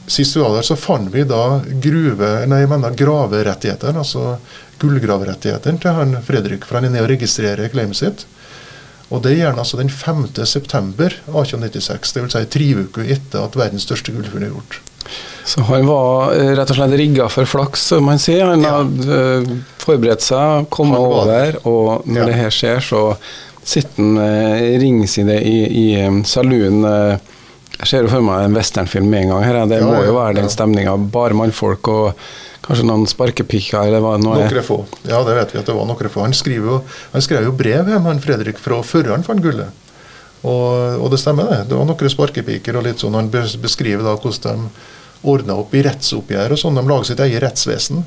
Sist 0.06 0.36
vi 0.36 0.42
var 0.44 0.52
der, 0.54 0.66
så 0.68 0.76
fant 0.78 1.08
vi 1.14 1.24
da 1.26 1.64
gruve, 1.82 2.28
nei, 2.46 2.60
jeg 2.62 2.70
mener 2.70 2.98
graverettighetene, 3.00 4.04
altså 4.04 4.36
gullgraverettighetene 4.78 5.82
til 5.82 5.96
han 5.98 6.12
Fredrik, 6.28 6.68
for 6.68 6.78
han 6.78 6.90
er 6.90 6.94
nede 6.94 7.08
og 7.08 7.10
registrerer 7.10 7.72
claimet 7.74 7.98
sitt. 7.98 8.26
Og 9.10 9.24
Det 9.24 9.32
er 9.32 9.40
gjerne 9.40 9.64
altså 9.64 9.80
den 9.80 9.90
5. 9.90 10.28
september 10.46 11.16
1896, 11.32 12.14
dvs. 12.18 12.36
Si 12.36 12.52
tre 12.54 12.68
uker 12.84 13.16
etter 13.16 13.48
at 13.48 13.58
verdens 13.58 13.88
største 13.88 14.14
gullfunn 14.14 14.46
er 14.46 14.54
gjort. 14.54 14.78
Så 15.46 15.62
han 15.70 15.88
var 15.88 16.36
eh, 16.36 16.52
rett 16.58 16.74
og 16.74 16.78
slett 16.78 16.96
rigga 17.00 17.30
for 17.30 17.50
flaks, 17.50 17.88
som 17.94 18.06
man 18.10 18.22
sier. 18.22 18.46
Han 18.50 18.66
ja. 18.66 18.78
hadde 18.82 19.20
uh, 19.46 19.58
forberedt 19.82 20.26
seg, 20.26 20.70
kommet 20.74 21.02
over, 21.02 21.60
og 21.70 22.06
når 22.10 22.24
ja. 22.24 22.30
det 22.30 22.40
her 22.44 22.54
skjer, 22.54 22.82
så 22.82 23.04
sitter 23.66 24.04
han 24.04 24.80
ringside 24.82 25.40
i, 25.42 25.56
i 25.66 25.86
saloonen. 26.26 26.86
Eh, 26.86 27.32
jeg 27.76 27.90
ser 27.90 28.06
jo 28.06 28.12
for 28.12 28.24
meg 28.24 28.46
en 28.46 28.56
westernfilm 28.56 29.08
med 29.12 29.26
en 29.26 29.34
gang. 29.34 29.44
her. 29.44 29.62
Det 29.68 29.82
ja, 29.82 29.88
må 29.88 30.04
jo 30.06 30.16
være 30.16 30.38
den 30.40 30.52
stemninga. 30.52 30.96
Bare 31.12 31.36
mannfolk 31.36 31.90
og 31.92 32.28
kanskje 32.66 32.86
noen 32.88 33.04
sparkepikker, 33.10 33.90
eller 33.90 34.04
hva 34.04 34.16
nå 34.22 34.36
er. 34.38 34.48
Noen 34.48 34.66
få. 34.66 34.80
Ja, 35.04 35.20
det 35.28 35.36
vet 35.38 35.54
vi 35.54 35.60
at 35.60 35.68
det 35.68 35.76
var 35.76 35.90
noen 35.90 36.12
få. 36.12 36.24
Han, 36.24 36.36
jo, 36.56 36.80
han 37.12 37.26
skrev 37.26 37.50
jo 37.50 37.56
brev 37.58 37.92
hjem, 37.92 38.08
han 38.08 38.22
Fredrik, 38.24 38.62
fra 38.62 38.80
før 38.86 39.12
han 39.16 39.28
fant 39.28 39.44
gullet. 39.44 39.84
Og, 40.46 41.02
og, 41.02 41.10
det 41.12 41.20
stemmer, 41.20 41.50
det. 41.50 41.72
Det 41.72 41.78
var 41.78 41.90
noen 41.90 42.14
sparkepiker 42.14 42.78
og 42.78 42.86
litt 42.86 43.02
sånn. 43.02 43.18
Han 43.18 43.32
beskriver 43.34 44.06
da 44.06 44.16
hvordan 44.16 44.70
de 44.70 44.94
ordna 45.26 45.58
opp 45.58 45.74
i 45.74 45.82
rettsoppgjør 45.86 46.54
og 46.54 46.62
sånn. 46.62 46.78
De 46.78 46.86
lager 46.86 47.10
sitt 47.10 47.22
eget 47.26 47.42
rettsvesen. 47.44 48.04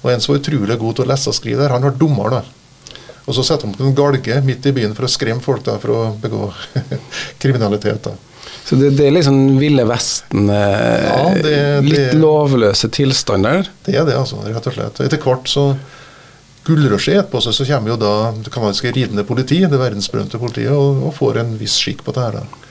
Og 0.00 0.10
en 0.12 0.22
som 0.22 0.34
var 0.34 0.42
utrolig 0.42 0.76
god 0.80 0.96
til 0.96 1.06
å 1.06 1.10
lese 1.10 1.32
og 1.32 1.36
skrive 1.36 1.64
der, 1.64 1.74
han 1.74 1.86
var 1.88 1.96
dommer, 1.98 2.36
da. 2.38 2.59
Og 3.26 3.36
så 3.36 3.44
setter 3.46 3.68
de 3.68 3.74
opp 3.74 3.84
en 3.84 3.94
galge 3.96 4.40
midt 4.46 4.66
i 4.66 4.74
byen 4.74 4.96
for 4.96 5.06
å 5.06 5.12
skremme 5.12 5.44
folk 5.44 5.64
da, 5.66 5.76
for 5.82 5.94
å 5.94 6.02
begå 6.20 6.48
kriminalitet. 7.42 8.08
da. 8.08 8.16
Så 8.64 8.76
det, 8.78 8.92
det, 8.98 9.06
er 9.06 9.14
liksom 9.16 9.58
Ville 9.58 9.84
Vesten, 9.88 10.50
eh, 10.50 11.06
ja, 11.06 11.22
det, 11.34 11.56
litt 11.86 12.12
det, 12.12 12.18
lovløse 12.20 12.90
tilstander? 12.92 13.66
Det 13.86 13.96
er 13.98 14.06
det, 14.08 14.14
altså, 14.18 14.40
rett 14.46 14.68
og 14.70 14.76
slett. 14.76 15.02
Etter 15.04 15.22
hvert 15.22 15.50
så 15.50 15.72
Gullrushet 16.66 17.22
etterpå 17.22 17.40
så 17.40 17.64
kommer 17.64 17.94
jo 17.94 17.98
da 17.98 18.14
det 18.36 18.52
kanadiske 18.52 18.92
ridende 18.92 19.24
politi, 19.26 19.62
det 19.64 19.80
verdensberømte 19.80 20.38
politiet, 20.38 20.74
og, 20.76 21.00
og, 21.08 21.14
får 21.16 21.40
en 21.40 21.54
viss 21.58 21.78
skikk 21.80 22.04
på 22.06 22.14
det 22.14 22.26
her. 22.26 22.40
da. 22.42 22.66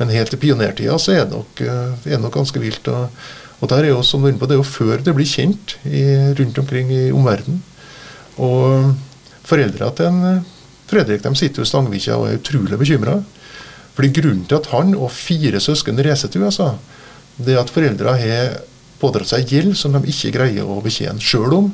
Men 0.00 0.14
helt 0.16 0.34
i 0.34 0.40
pionertida 0.40 0.96
så 0.98 1.12
er 1.14 1.26
det 1.26 1.36
nok, 1.36 1.60
er 1.62 2.22
nok 2.22 2.34
ganske 2.34 2.62
vilt. 2.62 2.88
Og, 2.90 3.26
og 3.60 3.70
der 3.70 3.84
er 3.84 3.92
jo, 3.92 4.00
som 4.02 4.24
du 4.24 4.30
er 4.30 4.34
inne 4.34 4.42
på, 4.42 4.48
det 4.50 4.56
er 4.56 4.62
jo 4.62 4.66
før 4.66 5.04
det 5.04 5.14
blir 5.14 5.28
kjent 5.28 5.76
i, 5.86 6.06
rundt 6.40 6.58
omkring 6.64 6.90
i 6.90 7.04
omverdenen. 7.14 7.60
Og 8.42 8.94
foreldra 9.44 9.90
til 9.96 10.10
en 10.10 10.44
Fredrik 10.84 11.22
de 11.24 11.32
sitter 11.36 11.62
jo 11.62 11.64
i 11.64 11.68
Stangvikja 11.68 12.18
og 12.20 12.28
er 12.28 12.38
utrolig 12.38 12.78
bekymra. 12.78 13.16
Fordi 13.94 14.10
Grunnen 14.18 14.44
til 14.48 14.58
at 14.58 14.70
han 14.72 14.92
og 14.98 15.12
fire 15.14 15.60
søsken 15.62 16.00
reiser 16.02 16.28
til 16.28 16.44
USA, 16.44 16.74
det 17.38 17.54
er 17.54 17.62
at 17.62 17.72
foreldra 17.72 18.16
har 18.18 18.58
pådratt 19.00 19.30
seg 19.30 19.50
gjeld 19.50 19.76
som 19.78 19.94
de 19.94 20.02
ikke 20.10 20.34
greier 20.36 20.68
å 20.68 20.80
betjene 20.84 21.22
sjøl 21.22 21.54
om. 21.56 21.70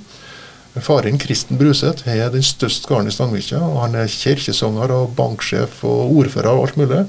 Faren 0.81 1.19
Kristen 1.19 1.59
Bruseth 1.59 2.07
er 2.09 2.31
den 2.31 2.45
største 2.47 2.87
gården 2.89 3.11
i 3.11 3.15
Stangvikja. 3.15 3.59
Han 3.83 3.97
er 3.99 4.12
kirkesanger 4.12 4.95
og 4.95 5.17
banksjef 5.19 5.83
og 5.89 6.15
ordfører 6.21 6.55
og 6.55 6.69
alt 6.69 6.79
mulig. 6.79 7.03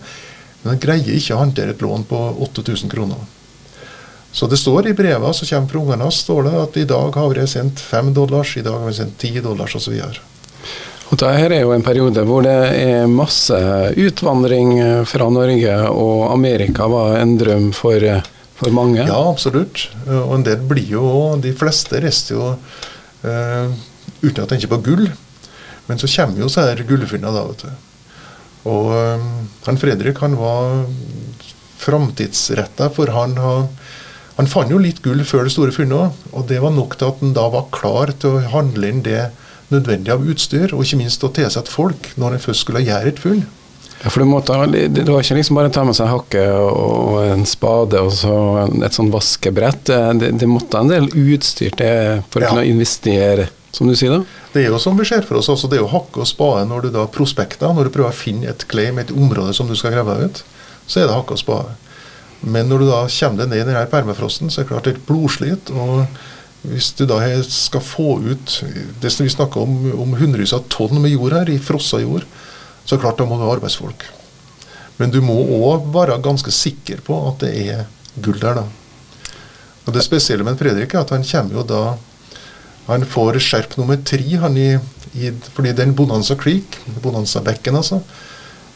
Men 0.64 0.74
han 0.74 0.82
greier 0.82 1.14
ikke 1.14 1.38
å 1.38 1.44
håndtere 1.44 1.76
et 1.76 1.86
lån 1.86 2.08
på 2.10 2.24
8000 2.48 2.92
kroner. 2.92 3.22
Så 4.34 4.48
det 4.48 4.58
står 4.58 4.88
i 4.88 4.96
brevene 4.98 5.36
som 5.36 5.48
kommer 5.48 5.70
fra 5.70 5.80
ungene 5.84 6.08
hans, 6.08 6.24
at 6.26 6.78
i 6.80 6.88
dag 6.88 7.16
har 7.20 7.34
vi 7.36 7.48
sendt 7.52 7.84
fem 7.84 8.14
dollars, 8.16 8.56
i 8.58 8.66
dag 8.66 8.80
har 8.80 8.88
vi 8.88 8.98
sendt 8.98 9.18
ti 9.20 9.34
dollars 9.44 9.76
osv. 9.76 10.00
Og 11.12 11.20
Dette 11.20 11.48
er 11.52 11.66
jo 11.66 11.74
en 11.76 11.84
periode 11.84 12.24
hvor 12.24 12.46
det 12.46 12.56
er 12.80 13.10
masse 13.12 13.58
utvandring 14.00 14.78
fra 15.10 15.28
Norge, 15.34 15.74
og 15.92 16.30
Amerika 16.32 16.88
var 16.88 17.18
en 17.20 17.36
drøm 17.40 17.72
for, 17.76 18.06
for 18.56 18.72
mange? 18.76 19.04
Ja, 19.04 19.20
absolutt. 19.28 19.90
Og 20.08 20.38
en 20.38 20.46
del 20.48 20.64
blir 20.70 20.94
jo 20.96 21.10
De 21.44 21.52
fleste 21.58 22.00
rister 22.00 22.38
jo 22.38 22.54
uh, 22.56 23.76
uten 24.24 24.46
å 24.46 24.48
tenke 24.48 24.72
på 24.72 24.80
gull. 24.88 25.10
Men 25.90 26.00
så 26.00 26.08
kommer 26.08 26.46
jo 26.46 26.48
så 26.48 26.70
her 26.70 26.80
da, 26.80 27.44
vet 27.44 27.66
du. 27.66 27.72
Og 28.72 28.92
um, 28.96 29.30
han 29.66 29.80
Fredrik 29.82 30.22
han 30.24 30.38
var 30.40 30.86
framtidsretta, 31.82 32.88
for 32.94 33.12
han, 33.12 33.36
han 34.38 34.50
fant 34.50 34.72
jo 34.72 34.80
litt 34.80 35.02
gull 35.04 35.26
før 35.28 35.48
det 35.48 35.56
store 35.58 35.76
funnet 35.76 35.98
òg. 35.98 36.26
Og 36.32 36.48
det 36.48 36.62
var 36.64 36.72
nok 36.76 36.96
til 36.96 37.12
at 37.12 37.24
han 37.24 37.36
da 37.36 37.48
var 37.52 37.72
klar 37.76 38.14
til 38.16 38.38
å 38.38 38.44
handle 38.54 38.94
inn 38.94 39.04
det 39.04 39.26
nødvendig 39.72 40.14
av 40.14 40.24
utstyr, 40.28 40.76
og 40.76 40.86
ikke 40.86 41.00
minst 41.02 41.24
å 41.24 41.32
tilsette 41.34 41.72
folk 41.72 42.12
når 42.22 42.38
en 42.38 42.46
først 42.46 42.66
skulle 42.66 42.84
gjøre 42.86 43.12
et 43.12 43.22
funn. 43.22 43.44
Ja, 44.02 44.10
for 44.10 44.24
du 44.24 44.30
måtte, 44.32 44.56
det 44.90 45.06
var 45.06 45.22
ikke 45.22 45.38
liksom 45.38 45.60
bare 45.60 45.70
ta 45.74 45.84
med 45.86 45.94
seg 45.94 46.10
hakke 46.10 46.42
og 46.58 47.20
en 47.22 47.44
spade 47.46 48.02
og 48.02 48.10
så 48.18 48.36
et 48.82 48.98
sånn 48.98 49.12
vaskebrett. 49.14 49.92
Det, 50.18 50.32
det 50.42 50.50
måtte 50.50 50.82
en 50.82 50.90
del 50.90 51.06
utstyr 51.12 51.76
til 51.78 52.24
for 52.34 52.42
å 52.42 52.48
ja. 52.48 52.54
kunne 52.56 52.66
investere, 52.72 53.46
som 53.72 53.92
du 53.92 53.94
sier 53.98 54.16
da? 54.16 54.24
Det 54.56 54.64
er 54.64 54.74
jo 54.74 54.82
som 54.82 54.98
vi 54.98 55.06
ser 55.08 55.28
for 55.28 55.38
oss, 55.38 55.52
altså 55.54 55.70
det 55.70 55.78
er 55.78 55.84
jo 55.84 55.92
hakke 55.94 56.24
og 56.24 56.30
spade 56.30 56.66
når 56.72 56.88
du 56.88 56.96
da 56.98 57.06
prospekter, 57.14 57.70
når 57.78 57.88
du 57.88 57.94
prøver 57.94 58.10
å 58.10 58.18
finne 58.24 58.50
et 58.50 58.66
claim, 58.72 58.98
et 59.00 59.14
område 59.14 59.54
som 59.56 59.70
du 59.70 59.78
skal 59.78 59.94
grave 59.94 60.18
ut, 60.26 60.44
så 60.90 61.04
er 61.04 61.08
det 61.08 61.16
hakke 61.20 61.38
og 61.38 61.44
spade. 61.44 61.78
Men 62.42 62.72
når 62.72 62.82
du 62.82 62.90
da 62.90 63.04
kommer 63.06 63.44
deg 63.44 63.52
ned 63.52 63.62
i 63.62 63.68
denne 63.70 63.86
permafrosten, 63.92 64.50
så 64.50 64.64
er 64.64 64.66
det 64.66 64.72
klart 64.74 64.90
er 64.90 65.02
blodslit. 65.06 65.70
og 65.78 66.08
hvis 66.62 66.92
du 66.94 67.08
da 67.10 67.18
skal 67.48 67.82
få 67.82 68.20
ut 68.22 68.56
det 69.02 69.10
som 69.10 69.26
vi 69.26 69.34
snakker 69.34 69.64
om, 69.64 69.78
om 70.04 70.18
hundrevis 70.20 70.54
av 70.54 70.68
tonn 70.70 71.00
med 71.02 71.14
jord 71.16 71.34
her, 71.34 71.50
i 71.50 71.62
frossa 71.62 72.02
jord, 72.04 72.28
så 72.86 73.00
klart 73.02 73.18
da 73.18 73.26
må 73.26 73.38
du 73.38 73.46
ha 73.46 73.54
arbeidsfolk. 73.56 74.06
Men 75.02 75.14
du 75.14 75.18
må 75.26 75.34
òg 75.58 75.90
være 75.94 76.20
ganske 76.22 76.54
sikker 76.54 77.02
på 77.06 77.18
at 77.32 77.42
det 77.46 77.52
er 77.66 77.86
gull 78.22 78.38
der, 78.42 78.62
da. 78.62 78.68
Og 79.88 79.96
Det 79.96 80.04
spesielle 80.06 80.46
med 80.46 80.60
Fredrik 80.60 80.94
er 80.94 81.02
at 81.02 81.10
han 81.10 81.26
kommer 81.26 81.58
jo 81.58 81.64
da 81.66 81.82
Han 82.86 83.06
får 83.06 83.40
skjerp 83.42 83.78
nummer 83.78 83.98
tre 84.06 84.38
han 84.42 84.58
i, 84.58 84.76
i, 85.14 85.30
fordi 85.56 85.72
den 85.78 85.94
Bonanza 85.96 86.36
Creek, 86.36 86.80
Bonanza-bekken 87.02 87.78
altså, 87.78 88.02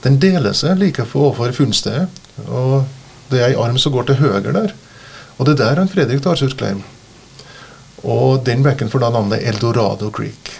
den 0.03 0.19
deler 0.21 0.53
seg 0.53 0.77
like 0.79 1.03
overfor 1.09 1.51
funnstedet. 1.57 2.05
Og 2.45 2.85
det 3.31 3.41
er 3.41 3.47
ei 3.49 3.59
arm 3.59 3.79
som 3.81 3.91
går 3.91 4.05
til 4.07 4.19
høyre 4.21 4.53
der. 4.53 4.75
Og 5.37 5.47
det 5.49 5.55
er 5.55 5.63
der 5.63 5.81
han 5.81 5.89
Fredrik 5.91 6.21
tar 6.23 6.37
sitt 6.39 6.53
claim. 6.55 6.83
Og 8.05 8.43
den 8.45 8.61
bekken 8.65 8.91
får 8.91 9.01
da 9.01 9.11
navnet 9.15 9.43
Eldorado 9.49 10.11
Creek. 10.13 10.53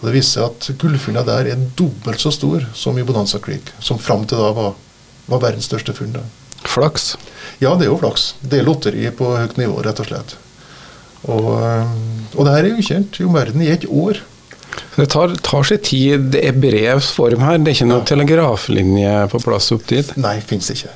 Og 0.00 0.08
Det 0.08 0.14
viser 0.18 0.32
seg 0.34 0.48
at 0.50 0.80
gullfunnene 0.80 1.24
der 1.24 1.50
er 1.54 1.66
dobbelt 1.78 2.20
så 2.20 2.32
stor 2.34 2.66
som 2.76 2.98
i 3.00 3.04
Bonanza 3.06 3.40
Creek, 3.40 3.72
som 3.80 4.00
fram 4.00 4.26
til 4.28 4.40
da 4.40 4.50
var, 4.52 4.74
var 5.30 5.40
verdens 5.46 5.70
største 5.70 5.94
funn. 5.96 6.18
Flaks? 6.64 7.14
Ja, 7.62 7.72
det 7.78 7.86
er 7.86 7.92
jo 7.92 8.00
flaks. 8.02 8.34
Det 8.42 8.60
er 8.60 8.68
lotteri 8.68 9.08
på 9.16 9.32
høyt 9.36 9.56
nivå, 9.60 9.80
rett 9.84 10.02
og 10.02 10.10
slett. 10.10 10.36
Og, 11.24 11.48
og 12.36 12.40
det 12.44 12.52
her 12.52 12.68
er 12.68 12.76
ukjent 12.76 13.20
i 13.20 13.24
omverdenen 13.24 13.64
i 13.64 13.72
et 13.72 13.86
år. 13.88 14.20
Det 14.96 15.06
tar, 15.10 15.32
tar 15.46 15.64
seg 15.66 15.80
tid. 15.86 16.28
Det 16.34 16.42
er 16.50 16.58
brevs 16.58 17.08
form 17.14 17.44
her. 17.46 17.56
Det 17.58 17.72
er 17.72 17.78
ikke 17.78 17.88
noen 17.88 18.02
ja. 18.02 18.10
telegraflinje 18.10 19.14
på 19.32 19.40
plass 19.46 19.70
opp 19.74 19.86
dit? 19.90 20.12
Nei, 20.20 20.36
fins 20.44 20.68
ikke. 20.74 20.92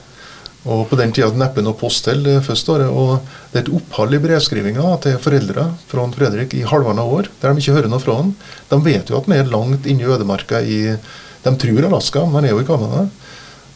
Og 0.66 0.88
På 0.90 0.96
den 0.98 1.12
tida 1.14 1.30
neppe 1.38 1.62
noe 1.62 1.76
post 1.78 2.04
til 2.04 2.24
det 2.26 2.40
første 2.44 2.72
året. 2.74 2.88
og 2.90 3.20
Det 3.52 3.60
er 3.60 3.64
et 3.66 3.74
opphold 3.78 4.14
i 4.14 4.18
brevskrivinga 4.18 4.96
til 5.04 5.18
foreldre 5.22 5.68
fra 5.86 6.06
Fredrik 6.12 6.54
i 6.54 6.66
halvannet 6.66 7.04
år, 7.04 7.28
der 7.40 7.52
de 7.52 7.62
ikke 7.62 7.76
hører 7.76 7.88
noe 7.88 8.02
fra 8.02 8.16
han. 8.18 8.34
De 8.68 8.80
vet 8.84 9.08
jo 9.08 9.18
at 9.18 9.28
vi 9.28 9.38
er 9.38 9.48
langt 9.48 9.86
inne 9.86 10.02
i 10.02 10.10
ødemarka 10.10 10.60
i 10.60 10.96
De 11.44 11.54
tror 11.56 11.86
Alaska, 11.86 12.24
men 12.26 12.44
er 12.44 12.50
jo 12.50 12.60
i 12.60 12.66
Canada. 12.66 13.06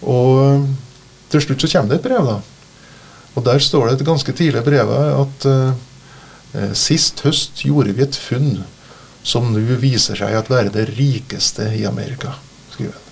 Og 0.02 0.66
til 1.30 1.40
slutt 1.40 1.62
så 1.62 1.70
kommer 1.70 1.94
det 1.94 2.00
et 2.00 2.08
brev, 2.08 2.26
da. 2.26 2.40
Og 3.36 3.44
Der 3.44 3.58
står 3.58 3.88
det 3.88 4.00
et 4.00 4.06
ganske 4.06 4.32
tidlig 4.32 4.64
brev 4.64 4.90
at 4.92 5.46
uh, 5.46 5.72
sist 6.74 7.22
høst 7.24 7.62
gjorde 7.64 7.94
vi 7.96 8.02
et 8.02 8.16
funn 8.18 8.64
som 9.22 9.52
nå 9.54 9.62
viser 9.80 10.18
seg 10.18 10.34
at 10.34 10.50
være 10.50 10.74
det 10.74 10.90
rikeste 10.98 11.70
i 11.78 11.86
Amerika. 11.86 12.34
skriver 12.74 12.92
han. 12.92 13.08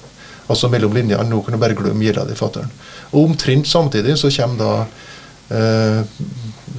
Altså 0.50 0.68
mellom 0.68 0.92
linjene. 0.92 1.24
Nå 1.30 1.40
kan 1.42 1.54
du 1.54 1.60
bare 1.62 1.78
glemme 1.78 2.04
gjelda 2.04 2.26
di, 2.26 2.34
fatter'n. 2.34 2.70
Og 3.10 3.24
omtrent 3.24 3.68
samtidig 3.68 4.16
så 4.18 4.30
kommer 4.34 4.60
da 4.60 5.56
eh, 5.56 6.02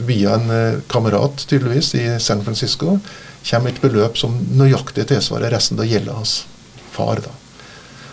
via 0.08 0.38
en 0.38 0.54
eh, 0.56 0.80
kamerat 0.92 1.46
tydeligvis 1.48 1.94
i 2.00 2.06
San 2.20 2.44
Francisco 2.46 3.00
kommer 3.50 3.72
et 3.72 3.82
beløp 3.82 4.18
som 4.20 4.36
nøyaktig 4.58 5.08
tilsvarer 5.10 5.52
resten 5.54 5.80
av 5.82 5.90
gjelda 5.90 6.14
hans 6.20 6.44
far. 6.94 7.22
da. 7.24 7.34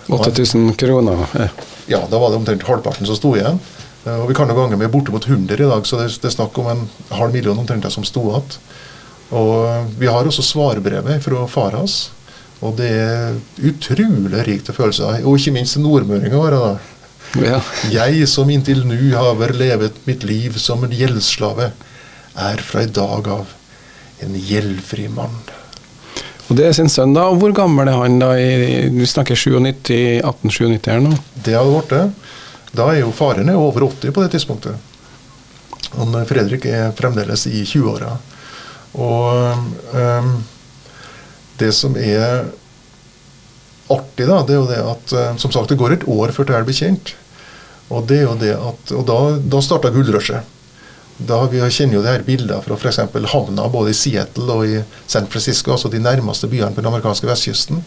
8000 0.09 0.73
kroner? 0.81 1.27
Ja. 1.37 1.49
ja, 1.87 2.01
da 2.11 2.19
var 2.19 2.31
det 2.31 2.41
omtrent 2.41 2.65
halvparten 2.65 3.07
som 3.07 3.17
sto 3.19 3.35
igjen. 3.37 3.61
Eh, 4.05 4.17
og 4.17 4.29
Vi 4.31 4.37
kan 4.39 4.49
jo 4.49 4.57
gange 4.57 4.79
med 4.81 4.91
bortimot 4.91 5.29
100 5.29 5.55
i 5.55 5.69
dag, 5.69 5.87
så 5.87 6.01
det, 6.01 6.13
er 6.25 6.35
snakk 6.35 6.59
om 6.59 6.71
en 6.73 6.87
halv 7.13 7.35
million 7.35 7.59
omtrent 7.59 7.89
som 7.93 8.07
sto 8.07 8.25
igjen. 8.31 8.61
Og 9.37 9.97
Vi 10.01 10.09
har 10.09 10.25
også 10.25 10.43
svarbrevet 10.43 11.21
fra 11.23 11.47
far 11.47 11.77
hans. 11.77 12.09
Og 12.65 12.75
det 12.75 12.89
er 12.91 13.37
utrolig 13.63 14.41
rikt 14.49 14.71
av 14.73 14.75
følelser. 14.81 15.21
Og 15.23 15.37
ikke 15.39 15.53
minst 15.55 15.77
nordmøringa 15.79 16.41
våre. 16.41 16.59
da. 16.59 16.98
Ja. 17.37 17.61
Jeg 17.93 18.25
som 18.31 18.49
inntil 18.51 18.87
nu 18.89 18.97
har 19.13 19.53
levet 19.53 20.01
mitt 20.09 20.25
liv 20.25 20.57
som 20.59 20.85
en 20.85 20.95
gjeldsslave, 20.95 21.73
er 22.39 22.61
fra 22.63 22.85
i 22.87 22.91
dag 22.91 23.29
av 23.29 23.55
en 24.23 24.35
gjeldfri 24.35 25.09
mann. 25.13 25.37
Og 26.49 26.57
Det 26.57 26.65
er 26.65 26.73
sin 26.73 26.89
sønn, 26.89 27.13
da. 27.13 27.27
Hvor 27.37 27.53
gammel 27.53 27.91
er 27.91 27.99
han 27.99 28.21
da? 28.23 28.33
I, 28.41 28.89
vi 28.95 29.07
snakker 29.07 29.37
97, 29.37 30.23
1897 30.25 30.89
her 30.89 31.03
nå? 31.05 31.13
Det 31.45 31.57
hadde 31.59 31.83
det. 31.91 32.05
Da 32.79 32.87
er 32.93 33.03
jo 33.03 33.13
faren 33.13 33.51
er 33.51 33.59
over 33.61 33.85
80 33.89 34.15
på 34.15 34.25
det 34.25 34.33
tidspunktet. 34.33 34.77
Og 35.99 36.15
Fredrik 36.29 36.65
er 36.69 36.95
fremdeles 36.97 37.47
i 37.51 37.65
20-åra. 37.65 38.15
Og 38.99 39.69
um, 39.93 40.33
det 41.61 41.73
som 41.77 41.97
er 42.01 42.49
artig, 43.93 44.27
da, 44.29 44.43
det 44.47 44.55
er 44.55 44.61
jo 44.61 44.69
det 44.69 44.83
at 44.83 45.17
eh, 45.17 45.33
som 45.41 45.55
sagt, 45.55 45.73
det 45.73 45.81
går 45.81 45.97
et 45.97 46.07
år 46.11 46.35
før 46.37 46.51
det 46.51 46.63
blir 46.69 46.79
kjent. 46.79 47.15
Og 47.89 48.05
det 48.09 48.21
er 48.21 48.27
jo 48.27 48.37
det 48.41 48.55
at, 48.55 48.93
og 48.97 49.05
da, 49.09 49.19
da 49.41 49.61
starta 49.65 49.93
gullrushet. 49.95 50.55
Da 51.19 51.41
Vi 51.51 51.59
kjenner 51.59 51.99
jo 51.99 52.03
det 52.05 52.13
her 52.13 52.27
bildet 52.27 52.63
fra 52.63 52.77
f.eks. 52.77 53.01
havna 53.33 53.65
både 53.73 53.91
i 53.91 53.97
Seattle 53.97 54.55
og 54.55 54.69
i 54.69 54.83
San 55.11 55.27
Francisco, 55.27 55.73
altså 55.75 55.91
de 55.91 55.99
nærmeste 55.99 56.47
byene 56.47 56.71
på 56.75 56.83
den 56.83 56.91
amerikanske 56.93 57.27
vestkysten. 57.27 57.83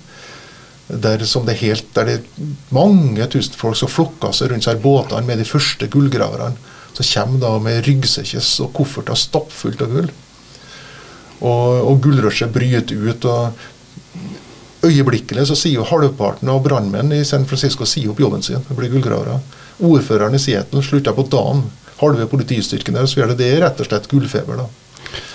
Der, 0.91 1.23
som 1.23 1.45
det 1.47 1.61
helt, 1.61 1.85
der 1.95 2.09
det 2.09 2.15
er 2.17 2.49
mange 2.75 3.23
tusen 3.31 3.55
folk 3.55 3.77
som 3.79 3.87
flokker 3.87 4.33
seg 4.35 4.51
rundt 4.51 4.65
seg 4.67 4.81
båtene 4.83 5.23
med 5.23 5.39
de 5.39 5.47
første 5.47 5.87
gullgraverne. 5.87 6.57
Så 6.91 7.05
kommer 7.13 7.39
da 7.39 7.53
med 7.63 7.85
ryggsekkes 7.87 8.57
og 8.65 8.73
kofferter 8.75 9.15
stappfullt 9.15 9.85
av 9.85 9.93
gull. 9.93 10.09
Og, 11.39 11.69
og 11.87 12.01
gullrushet 12.03 12.51
bryter 12.51 12.99
ut. 12.99 13.29
og 13.31 13.69
Øyeblikkelig 14.81 15.45
så 15.45 15.55
sier 15.57 15.77
jo 15.77 15.85
halvparten 15.85 16.49
av 16.49 16.61
brannmenn 16.65 17.13
i 17.13 17.21
San 17.27 17.45
Francisco 17.45 17.85
sier 17.85 18.09
opp 18.13 18.21
jobben 18.21 18.41
sin. 18.45 18.63
Det 18.67 18.77
blir 18.77 18.89
gullgravere. 18.89 19.37
Ordføreren 19.85 20.37
i 20.37 20.41
Seattle 20.41 20.81
slutta 20.85 21.13
på 21.13 21.27
dagen. 21.29 21.67
Halve 22.01 22.25
politistyrken 22.29 22.97
der, 22.97 23.05
så 23.05 23.19
gjør 23.19 23.35
det, 23.35 23.43
det 23.43 23.59
rett 23.61 23.81
og 23.81 23.85
slett 23.85 24.09
gullfeber. 24.09 24.63
da. 24.63 24.69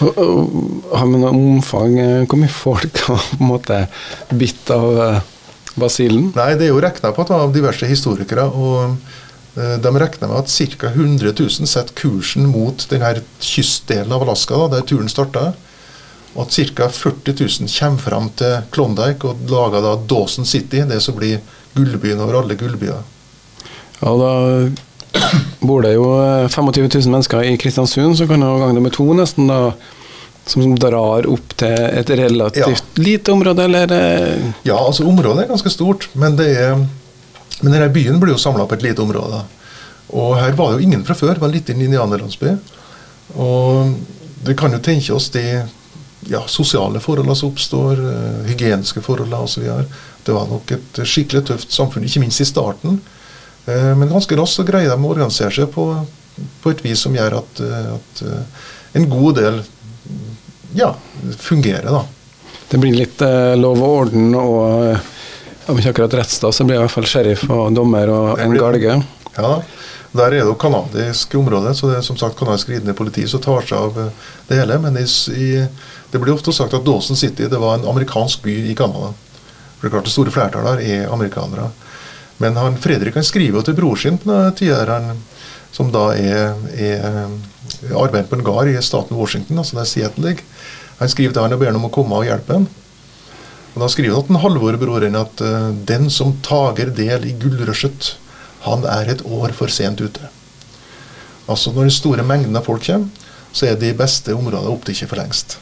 Har 0.00 1.06
vi 1.06 1.20
noe 1.20 1.30
omfang? 1.30 1.94
Hvor 2.26 2.40
mye 2.40 2.50
folk 2.52 2.98
har 3.06 3.22
på 3.22 3.38
en 3.38 3.50
måte 3.52 3.78
bitt 4.34 4.72
av 4.74 4.98
eh, 5.04 5.20
basillen? 5.78 6.32
Nei, 6.34 6.54
Det 6.58 6.66
er 6.66 6.72
jo 6.72 6.82
regna 6.82 7.12
på 7.14 7.26
av 7.36 7.54
diverse 7.54 7.86
historikere. 7.86 8.48
og 8.50 8.96
eh, 9.54 9.76
De 9.78 9.92
regner 9.94 10.26
med 10.26 10.40
at 10.40 10.50
ca. 10.50 10.90
100 10.90 11.32
000 11.38 11.70
setter 11.70 11.94
kursen 11.94 12.50
mot 12.50 12.86
denne 12.90 13.14
kystdelen 13.38 14.12
av 14.12 14.26
Alaska, 14.26 14.58
da, 14.64 14.80
der 14.80 14.88
turen 14.90 15.12
starta 15.12 15.52
og 16.37 16.45
at 16.45 16.52
ca. 16.52 16.88
40 16.93 17.35
000 17.40 17.71
kommer 17.78 18.02
fram 18.05 18.31
til 18.37 18.57
Klondyke 18.75 19.31
og 19.31 19.50
lager 19.50 19.85
da 19.85 19.95
Dawson 20.09 20.49
City, 20.49 20.83
det 20.85 21.00
som 21.02 21.16
blir 21.16 21.40
gullbyen 21.76 22.21
over 22.21 22.43
alle 22.43 22.57
gullbyer. 22.61 23.00
Ja, 24.02 24.12
da 24.21 24.33
bor 25.64 25.83
det 25.83 25.95
jo 25.97 26.11
25 26.52 26.90
000 26.93 27.12
mennesker 27.14 27.45
i 27.49 27.57
Kristiansund, 27.61 28.19
så 28.19 28.28
kan 28.28 28.45
du 28.45 28.50
gange 28.61 28.76
det 28.76 28.85
med 28.85 28.97
to 28.97 29.09
nesten, 29.16 29.49
da. 29.50 29.73
Som 30.47 30.76
drar 30.78 31.26
opp 31.26 31.57
til 31.59 31.73
et 31.75 32.11
relativt 32.21 32.69
ja. 32.69 33.02
lite 33.02 33.33
område, 33.35 33.64
eller? 33.66 33.95
Ja, 34.62 34.76
altså 34.78 35.02
området 35.09 35.43
er 35.43 35.49
ganske 35.50 35.73
stort, 35.75 36.07
men 36.14 36.37
det 36.38 36.52
er 36.55 36.85
men 37.61 37.73
denne 37.73 37.88
byen 37.93 38.21
blir 38.21 38.35
jo 38.35 38.40
samla 38.40 38.66
på 38.69 38.76
et 38.76 38.85
lite 38.85 39.02
område. 39.02 39.40
Og 40.16 40.37
her 40.38 40.52
var 40.59 40.73
det 40.73 40.78
jo 40.78 40.88
ingen 40.88 41.05
fra 41.07 41.16
før. 41.16 41.35
Det 41.35 41.43
var 41.43 41.49
en 41.49 41.57
liten 41.57 41.81
indianerlandsby. 41.83 42.52
Og 43.43 43.95
vi 44.47 44.57
kan 44.59 44.76
jo 44.76 44.83
tenke 44.85 45.14
oss 45.16 45.31
de 45.35 45.45
ja, 46.30 46.42
sosiale 46.50 47.00
forholdene 47.02 47.37
som 47.38 47.52
oppstår, 47.52 48.00
uh, 48.00 48.45
hygieniske 48.49 49.02
forholdene 49.04 49.42
osv. 49.47 49.66
Det 50.26 50.35
var 50.35 50.49
nok 50.50 50.73
et 50.76 51.00
skikkelig 51.06 51.47
tøft 51.50 51.75
samfunn, 51.75 52.06
ikke 52.06 52.23
minst 52.25 52.42
i 52.42 52.49
starten. 52.49 53.00
Uh, 53.66 53.92
men 53.99 54.11
ganske 54.11 54.38
raskt 54.38 54.61
så 54.61 54.66
greier 54.66 54.92
de 54.92 54.99
å 54.99 55.12
organisere 55.12 55.54
seg 55.54 55.71
på, 55.75 55.88
på 56.62 56.75
et 56.75 56.85
vis 56.85 57.06
som 57.06 57.14
gjør 57.16 57.40
at, 57.40 57.62
uh, 57.62 57.97
at 57.97 58.25
en 58.99 59.11
god 59.12 59.40
del 59.40 59.61
ja, 60.76 60.92
fungerer. 61.40 61.90
da. 61.90 62.04
Det 62.66 62.80
blir 62.83 62.97
litt 62.97 63.21
lov 63.56 63.78
og 63.78 63.92
orden 64.00 64.33
og 64.35 64.97
om 65.71 65.78
ikke 65.78 65.92
akkurat 65.95 66.14
rettsstat, 66.21 66.54
så 66.54 66.64
blir 66.66 66.76
det 66.76 66.80
i 66.80 66.85
hvert 66.85 66.95
fall 66.95 67.09
sheriff 67.11 67.45
og 67.50 67.75
dommer 67.75 68.11
og 68.12 68.42
en 68.42 68.54
galge. 68.54 68.99
Ja, 69.37 69.52
der 70.18 70.26
er 70.32 70.40
det 70.40 70.50
jo 70.50 70.58
kanadisk 70.61 71.35
område, 71.38 71.75
så 71.75 71.90
det 71.90 71.99
er 71.99 72.06
som 72.06 72.18
sagt 72.20 72.38
kanadisk 72.38 72.70
ridende 72.73 72.96
politi 72.96 73.26
som 73.28 73.42
tar 73.42 73.64
seg 73.66 73.78
av 73.78 74.00
eh, 74.02 74.26
det 74.49 74.61
hele. 74.61 74.78
Men 74.82 74.99
i, 75.00 75.06
i, 75.37 75.49
det 76.12 76.23
blir 76.23 76.35
ofte 76.35 76.54
sagt 76.54 76.76
at 76.76 76.85
Dawson 76.87 77.18
City 77.18 77.49
det 77.50 77.61
var 77.62 77.78
en 77.78 77.88
amerikansk 77.90 78.44
by 78.46 78.56
i 78.70 78.76
Canada. 78.78 79.12
For 79.76 79.85
det 79.85 79.90
er 79.90 79.96
klart 79.96 80.08
det 80.08 80.14
store 80.14 80.35
flertallet 80.35 80.80
her 80.80 81.02
er 81.06 81.12
amerikanere. 81.12 81.70
Men 82.42 82.56
han, 82.61 82.76
Fredrik 82.80 83.16
han 83.16 83.25
skriver 83.25 83.61
jo 83.61 83.66
til 83.66 83.76
bror 83.78 84.00
sin 84.00 84.18
på 84.20 84.28
denne 84.28 84.52
tida, 84.56 84.99
som 85.73 85.88
da 85.92 86.11
er, 86.16 86.56
er 86.76 87.06
arbeider 87.96 88.28
på 88.28 88.38
en 88.38 88.44
gard 88.44 88.70
i 88.70 88.76
staten 88.85 89.16
Washington, 89.16 89.61
altså 89.61 89.78
der 89.78 89.88
Seattle 89.88 90.28
ligger. 90.28 90.44
Han 91.00 91.12
skriver 91.12 91.32
til 91.32 91.44
han 91.44 91.56
og 91.56 91.61
ber 91.61 91.73
ham 91.73 91.80
om 91.80 91.88
å 91.88 91.92
komme 91.92 92.20
og 92.20 92.28
hjelpe 92.28 92.56
ham. 92.56 92.68
Og 93.75 93.82
Da 93.82 93.88
skriver 93.92 94.16
han 94.16 94.38
at 94.38 94.42
Halvor, 94.46 94.78
broren, 94.80 95.18
at 95.20 95.42
uh, 95.44 95.73
den 95.88 96.08
som 96.12 96.38
tager 96.44 96.92
del 96.96 97.26
i 97.28 97.35
gullrushet, 97.37 98.14
han 98.66 98.87
er 98.90 99.12
et 99.14 99.23
år 99.25 99.54
for 99.56 99.73
sent 99.73 100.02
ute. 100.02 100.32
Altså 101.46 101.73
Når 101.73 101.87
den 101.87 101.94
store 101.94 102.26
mengden 102.26 102.58
av 102.58 102.66
folk 102.66 102.85
kommer, 102.87 103.30
så 103.56 103.70
er 103.70 103.78
de 103.80 103.94
beste 103.96 104.35
områdene 104.35 104.75
opptatt 104.75 105.06
for 105.06 105.20
lengst. 105.20 105.58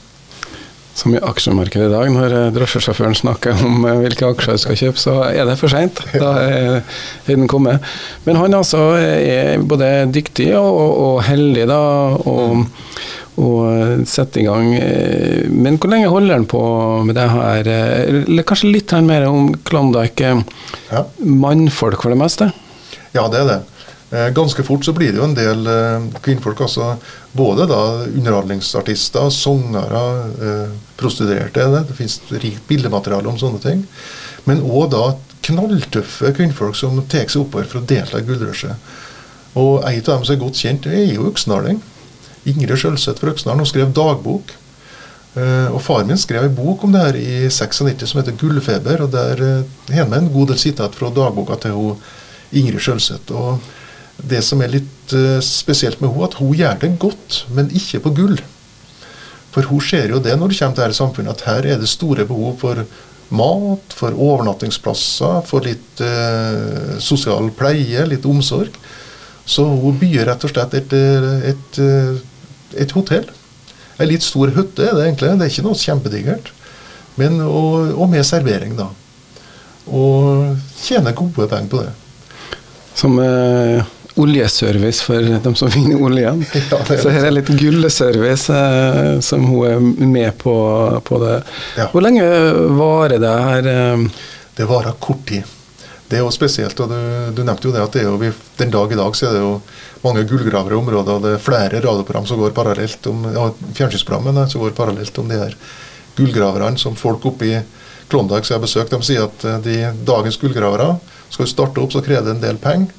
Som 0.95 1.15
i 1.15 1.21
aksjemarkedet 1.23 1.89
i 1.89 1.93
dag, 1.93 2.09
når 2.15 2.35
eh, 2.39 2.53
drosjesjåføren 2.55 3.17
snakker 3.19 3.65
om 3.67 3.83
eh, 3.83 3.99
hvilke 4.05 4.29
aksjer 4.31 4.55
jeg 4.55 4.63
skal 4.63 4.79
kjøpe, 4.79 5.03
så 5.03 5.15
er 5.27 5.49
det 5.49 5.57
for 5.59 5.73
seint. 5.73 5.99
Da 6.23 6.31
er 6.39 6.85
den 7.27 7.49
kommet. 7.51 7.83
Men 8.27 8.39
han 8.39 8.55
altså 8.55 8.95
er 9.01 9.63
både 9.63 9.91
dyktig 10.15 10.53
og, 10.59 10.79
og 10.79 11.23
heldig, 11.27 11.67
da. 11.71 11.83
og 12.23 12.63
mm 12.63 12.67
og 13.41 14.05
setter 14.07 14.11
sette 14.15 14.43
i 14.43 14.47
gang. 14.47 14.75
Eh, 14.79 15.47
men 15.51 15.79
hvor 15.79 15.91
lenge 15.91 16.11
holder 16.13 16.39
han 16.39 16.47
på 16.47 16.63
med 17.07 17.17
det 17.19 17.27
her? 17.33 17.71
Eh, 17.71 18.21
eller 18.23 18.47
kanskje 18.47 18.71
litt 18.71 18.95
mer 19.03 19.27
om 19.27 19.51
Klondyke. 19.67 20.37
Ja. 20.93 21.05
Mannfolk 21.19 22.03
for 22.03 22.15
det 22.15 22.21
meste? 22.21 22.53
Ja, 23.15 23.29
det 23.31 23.41
er 23.41 23.51
det. 23.51 23.61
Ganske 24.35 24.63
fort 24.67 24.85
så 24.87 24.93
blir 24.95 25.11
det 25.11 25.19
jo 25.19 25.27
en 25.27 25.35
del 25.35 25.67
kvinnfolk. 26.23 26.61
altså 26.67 26.97
Både 27.35 27.67
da 27.71 27.81
underholdningsartister, 28.05 29.31
sangere, 29.35 30.03
prostituerte. 30.99 31.65
Det, 31.71 31.81
det 31.89 31.97
finnes 31.99 32.21
rikt 32.43 32.67
bildemateriale 32.69 33.31
om 33.31 33.39
sånne 33.41 33.63
ting. 33.63 33.83
Men 34.47 34.63
òg 34.63 34.91
da 34.93 35.05
knalltøffe 35.45 36.33
kvinnfolk 36.37 36.77
som 36.79 37.01
tar 37.11 37.27
seg 37.29 37.43
oppover 37.43 37.67
for 37.71 37.83
å 37.83 37.89
delta 37.89 38.21
i 38.21 38.27
gullrushet. 38.27 38.93
Og 39.55 39.85
ei 39.87 40.01
av 40.01 40.09
dem 40.09 40.27
som 40.27 40.35
er 40.35 40.43
godt 40.43 40.61
kjent, 40.61 40.87
er 40.91 41.07
jo 41.15 41.29
Øksnaling. 41.31 41.81
Ingrid 42.49 42.77
Skjølseth 42.81 43.23
fra 43.23 43.33
Øksdalen. 43.33 43.63
Hun 43.63 43.71
skrev 43.71 43.95
dagbok. 43.95 44.55
Og 45.35 45.81
Far 45.83 46.05
min 46.07 46.19
skrev 46.21 46.47
en 46.47 46.55
bok 46.55 46.85
om 46.87 46.93
det 46.95 47.03
her 47.03 47.17
i 47.19 47.49
96 47.51 48.07
som 48.07 48.21
heter 48.21 48.37
'Gullfeber'. 48.39 49.03
og 49.03 49.11
Der 49.11 49.65
har 49.91 50.05
han 50.05 50.11
med 50.11 50.19
en 50.19 50.33
god 50.33 50.49
del 50.49 50.59
sitat 50.59 50.95
fra 50.95 51.11
dagboka 51.11 51.57
til 51.61 51.71
hun, 51.71 51.97
Ingrid 52.55 52.83
Skjølseth. 52.83 53.33
og 53.33 53.63
Det 54.17 54.43
som 54.47 54.63
er 54.63 54.75
litt 54.77 55.15
uh, 55.15 55.39
spesielt 55.45 56.01
med 56.01 56.13
henne, 56.13 56.29
at 56.29 56.39
hun 56.41 56.55
gjør 56.57 56.83
det 56.83 56.93
godt, 57.03 57.45
men 57.55 57.73
ikke 57.75 58.03
på 58.05 58.15
gull. 58.19 58.37
For 59.55 59.71
hun 59.71 59.83
ser 59.85 60.11
jo 60.11 60.23
det 60.23 60.35
når 60.39 60.51
det 60.51 60.59
kommer 60.59 60.79
til 60.79 60.85
dette 60.85 60.99
samfunnet, 60.99 61.35
at 61.35 61.49
her 61.49 61.75
er 61.75 61.83
det 61.83 61.91
store 61.91 62.27
behov 62.27 62.59
for 62.63 62.85
mat, 63.35 63.95
for 63.95 64.15
overnattingsplasser, 64.15 65.41
for 65.47 65.65
litt 65.65 66.03
eh, 66.03 66.99
sosial 67.03 67.49
pleie, 67.55 68.03
litt 68.07 68.27
omsorg. 68.27 68.75
Så 69.47 69.65
hun 69.65 69.99
byer 70.01 70.27
rett 70.29 70.45
og 70.47 70.53
slett 70.53 70.75
et, 70.79 70.95
et, 70.95 71.79
et 71.79 72.23
et 72.81 72.95
hotell. 72.97 73.27
En 73.99 74.11
litt 74.11 74.25
stor 74.27 74.53
hytte 74.57 74.85
er 74.85 74.95
det 74.97 75.07
egentlig. 75.07 75.33
Det 75.39 75.47
er 75.47 75.53
ikke 75.53 75.67
noe 75.67 75.79
kjempedigert. 75.79 76.51
Men, 77.21 77.39
og, 77.47 77.93
og, 77.95 78.09
med 78.11 78.27
servering, 78.27 78.75
da. 78.79 78.89
Og 79.87 80.57
tjener 80.83 81.15
gode 81.17 81.47
penger 81.51 81.71
på 81.71 81.83
det. 81.85 81.93
Som 82.95 83.19
eh, 83.23 83.85
oljeservice 84.15 85.03
for 85.03 85.21
dem 85.45 85.55
som 85.59 85.71
finner 85.71 86.03
oljen. 86.03 86.45
Ja, 86.71 86.79
Så 86.85 87.11
her 87.11 87.27
er 87.27 87.35
litt 87.35 87.51
gulleservice 87.51 88.55
eh, 88.55 89.19
som 89.25 89.45
hun 89.49 89.67
er 89.67 90.07
med 90.07 90.37
på, 90.39 90.55
på 91.05 91.19
det. 91.25 91.41
Ja. 91.79 91.89
Hvor 91.93 92.05
lenge 92.05 92.25
varer 92.79 93.19
det 93.23 93.35
her? 93.49 93.69
Eh? 93.75 94.07
Det 94.55 94.71
varer 94.71 94.95
kort 95.03 95.27
tid. 95.29 95.51
Det 96.09 96.21
er 96.21 96.23
jo 96.23 96.31
spesielt, 96.31 96.79
og 96.85 96.93
du, 96.93 96.99
du 97.35 97.41
nevnte 97.43 97.67
jo 97.67 97.73
det 97.75 97.81
at 97.83 97.95
det 97.97 98.05
er 98.05 98.11
jo, 98.13 98.33
den 98.61 98.71
dag 98.71 98.93
i 98.93 98.99
dag 98.99 99.17
så 99.17 99.31
er 99.31 99.39
det 99.39 99.41
jo 99.41 99.55
mange 100.05 100.27
gullgravere 100.29 100.77
i 100.77 100.79
området, 100.79 101.15
og 101.15 101.25
det 101.25 101.33
er 101.35 101.43
flere 101.43 101.81
radioprogram 101.81 102.27
som 102.29 102.39
går 102.39 102.53
parallelt 102.55 103.09
om 103.11 103.25
ja, 103.33 103.49
fjernsynsprogrammene 103.79 104.45
som 104.53 104.63
går 104.63 104.77
parallelt 104.77 105.19
om 105.19 105.33
de 105.33 105.41
her 105.41 105.57
gullgraverne 106.19 106.79
som 106.79 106.95
folk 106.95 107.25
oppe 107.33 107.49
i 107.49 107.57
Klondyke 108.13 108.45
som 108.45 108.55
jeg 108.55 108.61
har 108.61 108.67
besøkt, 108.67 108.93
de 108.93 109.07
sier 109.09 109.25
at 109.25 109.47
eh, 109.49 109.61
de 109.65 109.77
dagens 110.07 110.37
gullgravere 110.39 110.91
skal 111.35 111.49
du 111.49 111.53
starte 111.53 111.83
opp, 111.83 111.93
så 111.93 112.03
krever 112.05 112.29
det 112.31 112.37
en 112.37 112.45
del 112.45 112.61
penger. 112.63 112.95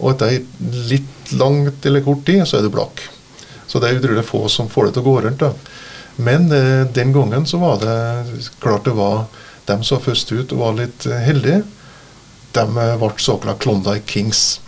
Og 0.00 0.14
etter 0.14 0.38
litt 0.88 1.34
langt 1.36 1.84
eller 1.86 2.04
kort 2.06 2.24
tid, 2.26 2.44
så 2.48 2.58
er 2.58 2.66
du 2.66 2.72
blakk. 2.72 3.02
Så 3.68 3.80
det 3.80 3.90
er 3.90 4.00
utrolig 4.00 4.24
få 4.26 4.46
som 4.52 4.70
får 4.70 4.88
det 4.88 4.96
til 4.96 5.04
å 5.04 5.10
gå 5.10 5.16
rundt. 5.26 5.42
da. 5.44 5.52
Men 6.22 6.48
eh, 6.52 6.86
den 6.92 7.12
gangen 7.14 7.46
så 7.48 7.60
var 7.60 7.78
det 7.82 8.50
klart 8.62 8.88
det 8.88 8.96
var 8.96 9.26
dem 9.68 9.84
som 9.84 9.98
var 9.98 10.08
først 10.10 10.32
ut 10.32 10.52
og 10.52 10.64
var 10.64 10.80
litt 10.80 11.06
heldige. 11.06 11.62
De 12.56 12.64
eh, 12.66 12.96
ble 13.00 13.12
såkalt 13.22 13.62
Klondyke 13.64 14.08
Kings 14.08 14.60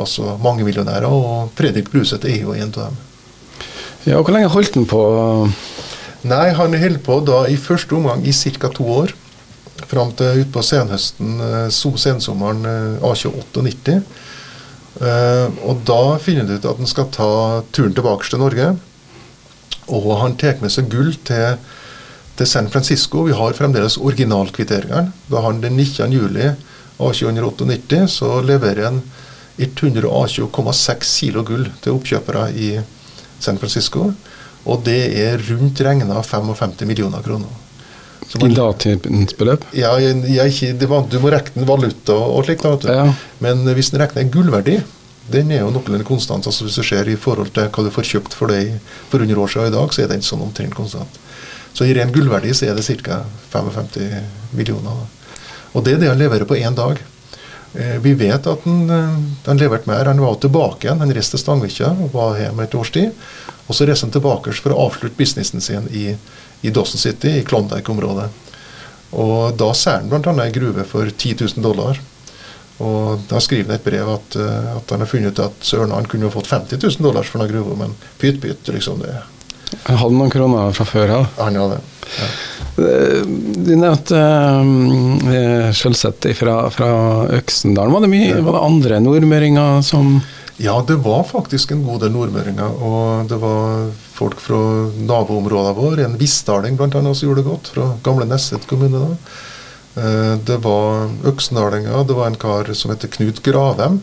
altså 0.00 0.36
mange 0.42 0.64
millionærer, 0.64 1.08
og 1.08 1.52
Fredrik 1.58 1.90
Bruseth 1.92 2.28
er 2.28 2.44
jo 2.44 2.56
en 2.56 2.70
av 2.72 2.90
dem. 2.90 2.98
Ja, 4.06 4.18
og 4.18 4.24
Hvor 4.24 4.34
lenge 4.36 4.52
holdt 4.52 4.76
han 4.78 4.86
på? 4.88 5.02
Nei, 6.30 6.52
Han 6.56 6.76
holdt 6.76 7.02
på 7.04 7.20
da 7.24 7.44
i 7.48 7.56
første 7.56 7.96
omgang 7.96 8.24
i 8.24 8.32
ca. 8.32 8.68
to 8.68 8.84
år. 8.84 9.12
Fram 9.88 10.12
til 10.18 10.42
utpå 10.44 10.62
senhøsten, 10.64 11.38
så 11.72 11.92
sensommeren 12.00 12.66
1898. 13.00 14.00
Eh, 15.00 15.06
uh, 15.06 15.46
og 15.64 15.84
da 15.88 16.18
finner 16.20 16.44
han 16.44 16.58
ut 16.58 16.66
at 16.66 16.80
han 16.82 16.90
skal 16.90 17.10
ta 17.14 17.30
turen 17.72 17.94
tilbake 17.96 18.26
til 18.28 18.42
Norge. 18.42 18.72
Og 19.90 20.10
han 20.20 20.36
tar 20.38 20.60
med 20.62 20.72
seg 20.72 20.90
gull 20.92 21.14
til, 21.26 21.56
til, 22.36 22.46
San 22.46 22.70
Francisco. 22.70 23.24
Vi 23.26 23.36
har 23.36 23.56
fremdeles 23.58 23.98
originalkvitteringene. 23.98 25.14
Da 25.30 25.44
han 25.46 25.62
den 25.64 25.78
19. 25.78 26.12
juli 26.14 26.50
1898 27.00 28.04
så 28.18 28.40
leverer 28.44 28.90
han 28.90 29.02
120,6 29.60 31.14
kilo 31.20 31.44
gull 31.48 31.66
til 31.82 31.96
oppkjøpere 31.96 32.50
i 32.56 32.70
San 33.40 33.58
Francisco. 33.58 34.10
Og 34.68 34.84
det 34.84 35.00
er 35.16 35.40
rundt 35.48 35.80
regna 35.84 36.20
55 36.22 36.84
millioner 36.88 37.24
kroner. 37.24 37.50
I 38.38 38.52
datidens 38.54 39.34
beløp? 39.34 39.64
Ja, 39.74 39.96
jeg, 39.98 40.22
jeg, 40.30 40.76
var, 40.86 41.02
du 41.10 41.18
må 41.22 41.32
regne 41.34 41.66
valuta 41.66 42.14
og 42.14 42.44
slikt. 42.46 42.86
Ja. 42.86 43.08
Men 43.42 43.64
hvis 43.74 43.90
en 43.90 44.02
regner 44.04 44.30
gullverdi, 44.30 44.76
den 45.30 45.50
er 45.54 45.64
jo 45.64 45.72
noenlunde 45.74 46.06
konstant. 46.06 46.46
altså 46.46 46.66
Hvis 46.66 46.78
du 46.78 46.86
ser 46.86 47.08
i 47.10 47.18
forhold 47.18 47.52
til 47.54 47.66
hva 47.66 47.84
du 47.86 47.90
får 47.94 48.08
kjøpt 48.12 48.36
for 48.38 48.50
det 48.50 48.78
for 49.10 49.22
100 49.22 49.42
år 49.42 49.50
siden 49.50 49.70
i 49.72 49.76
dag, 49.76 49.94
så 49.94 50.04
er 50.04 50.12
den 50.12 50.26
sånn 50.26 50.44
omtrent 50.46 50.76
konstant. 50.78 51.20
Så 51.74 51.86
i 51.86 51.94
ren 51.94 52.10
gullverdi 52.14 52.54
så 52.54 52.70
er 52.70 52.78
det 52.78 52.86
ca. 53.02 53.22
55 53.52 54.54
millioner. 54.58 55.06
Og 55.74 55.84
det 55.86 55.96
er 55.96 56.02
det 56.02 56.10
han 56.10 56.18
leverer 56.18 56.46
på 56.46 56.58
én 56.58 56.74
dag. 56.74 56.98
Eh, 57.74 57.98
vi 58.02 58.14
vet 58.18 58.46
at 58.46 58.64
han, 58.66 58.90
eh, 58.90 59.18
han 59.46 59.58
leverte 59.58 59.90
mer. 59.90 60.04
Han 60.04 60.22
var 60.22 60.34
tilbake 60.42 60.88
igjen. 60.88 61.02
Han 61.02 61.14
reiste 61.14 61.36
til 61.36 61.44
Stangvikja 61.44 61.92
og 61.94 62.14
var 62.14 62.38
hjemme 62.40 62.66
et 62.66 62.74
års 62.74 62.90
tid. 62.90 63.14
Og 63.68 63.76
så 63.76 63.86
reiste 63.86 64.08
han 64.08 64.14
tilbake 64.14 64.54
for 64.58 64.74
å 64.74 64.88
avslutte 64.88 65.18
businessen 65.18 65.62
sin 65.62 65.86
i, 65.94 66.16
i 66.62 66.70
Dawson 66.70 67.00
City, 67.00 67.38
i 67.38 67.44
Klondyke-området. 67.44 68.28
Og 69.18 69.56
Da 69.58 69.72
ser 69.74 70.00
han 70.00 70.10
bl.a. 70.10 70.34
ei 70.44 70.54
gruve 70.54 70.84
for 70.86 71.08
10 71.10 71.36
000 71.56 71.64
dollar. 71.64 72.00
Og 72.80 73.26
Da 73.28 73.40
skriver 73.42 73.72
han 73.72 73.80
et 73.80 73.84
brev 73.84 74.08
at, 74.14 74.36
eh, 74.36 74.76
at 74.76 74.94
han 74.94 75.04
har 75.04 75.10
funnet 75.10 75.34
ut 75.34 75.44
at 75.44 75.66
søren 75.66 75.92
han 75.92 76.08
kunne 76.08 76.30
fått 76.32 76.50
50 76.50 76.80
000 76.80 77.04
dollar 77.04 77.26
for 77.28 77.42
den 77.42 77.52
gruva, 77.52 77.76
men 77.76 77.96
pytt 78.18 78.40
pytt, 78.40 78.68
liksom. 78.68 79.02
det. 79.04 79.18
Han 79.86 80.00
hadde 80.00 80.16
noen 80.16 80.32
kroner 80.32 80.72
fra 80.74 80.86
før 80.88 81.16
av? 81.20 81.26
Ja. 81.36 81.44
Han 81.44 81.58
hadde. 81.60 81.80
Ja. 82.18 82.30
Du 82.80 83.74
nevnte 83.76 84.16
uh, 84.16 85.70
fra, 86.34 86.54
fra 86.72 86.90
Øksendalen. 87.36 87.92
Var 87.92 88.00
det, 88.06 88.10
mye, 88.10 88.40
var 88.46 88.56
det 88.56 88.62
andre 88.66 89.00
nordmøringer 89.04 89.82
som 89.84 90.20
Ja, 90.60 90.78
det 90.86 90.98
var 91.04 91.24
faktisk 91.28 91.72
en 91.72 91.84
god 91.84 92.02
del 92.04 92.12
nordmøringer. 92.14 92.80
Og 92.84 93.28
det 93.28 93.38
var 93.40 93.90
folk 94.20 94.40
fra 94.42 94.58
naboområdene 95.00 95.76
våre. 95.76 96.04
En 96.04 96.18
Vissdaling 96.20 96.76
bl.a. 96.76 96.90
som 96.92 97.26
gjorde 97.26 97.40
det 97.40 97.48
godt, 97.48 97.72
fra 97.74 97.88
gamle 98.04 98.28
Nesset 98.28 98.66
kommune. 98.68 99.00
da. 99.00 99.16
Eh, 100.00 100.34
det 100.46 100.60
var 100.64 101.10
øksendalinger. 101.26 102.04
Det 102.06 102.16
var 102.18 102.30
en 102.30 102.40
kar 102.40 102.72
som 102.74 102.92
heter 102.92 103.08
Knut 103.08 103.42
Gravem, 103.42 104.00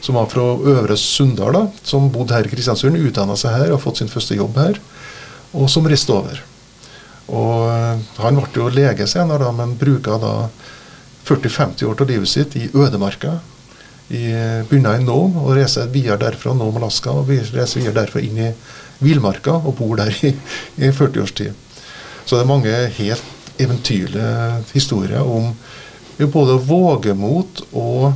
som 0.00 0.18
var 0.18 0.26
fra 0.32 0.42
Øvre 0.42 0.96
Sunndal, 0.96 1.52
da, 1.52 1.66
som 1.84 2.10
bodde 2.10 2.34
her 2.34 2.48
i 2.48 2.54
Kristiansund, 2.54 2.98
utdanna 2.98 3.36
seg 3.38 3.54
her 3.54 3.74
og 3.74 3.82
fått 3.84 4.02
sin 4.02 4.10
første 4.10 4.34
jobb 4.38 4.58
her, 4.58 4.80
og 5.52 5.70
som 5.70 5.86
reiste 5.86 6.12
over. 6.14 6.42
Og 7.28 7.68
eh, 7.70 8.02
Han 8.24 8.40
ble 8.40 8.64
jo 8.64 8.72
lege 8.72 9.06
senere, 9.06 9.44
da, 9.44 9.52
men 9.54 9.76
bruka 9.78 10.18
da 10.18 10.34
40-50 11.28 11.86
år 11.86 12.00
av 12.02 12.08
livet 12.10 12.28
sitt 12.28 12.56
i 12.58 12.66
ødemarka 12.74 13.38
i, 14.10 14.24
begynner 14.68 14.98
i 14.98 15.04
Nome 15.04 15.38
og 15.44 15.54
reiser 15.54 15.86
videre 15.92 16.18
derfra 16.18 16.52
Nome, 16.56 16.80
Alaska, 16.82 17.14
og 17.14 17.30
reiser 17.30 17.78
videre 17.78 18.00
derfra 18.02 18.20
inn 18.20 18.40
i 18.42 18.48
villmarka 19.02 19.58
og 19.60 19.76
bor 19.78 19.96
der 20.00 20.12
i, 20.22 20.32
i 20.78 20.90
40 20.90 21.22
års 21.22 21.34
tid. 21.38 21.52
Så 22.24 22.36
det 22.36 22.42
er 22.44 22.50
mange 22.50 22.74
helt 22.98 23.60
eventyrlige 23.60 24.62
historier 24.72 25.22
om 25.22 25.52
både 26.32 26.58
vågemot 26.62 27.64
og 27.72 28.12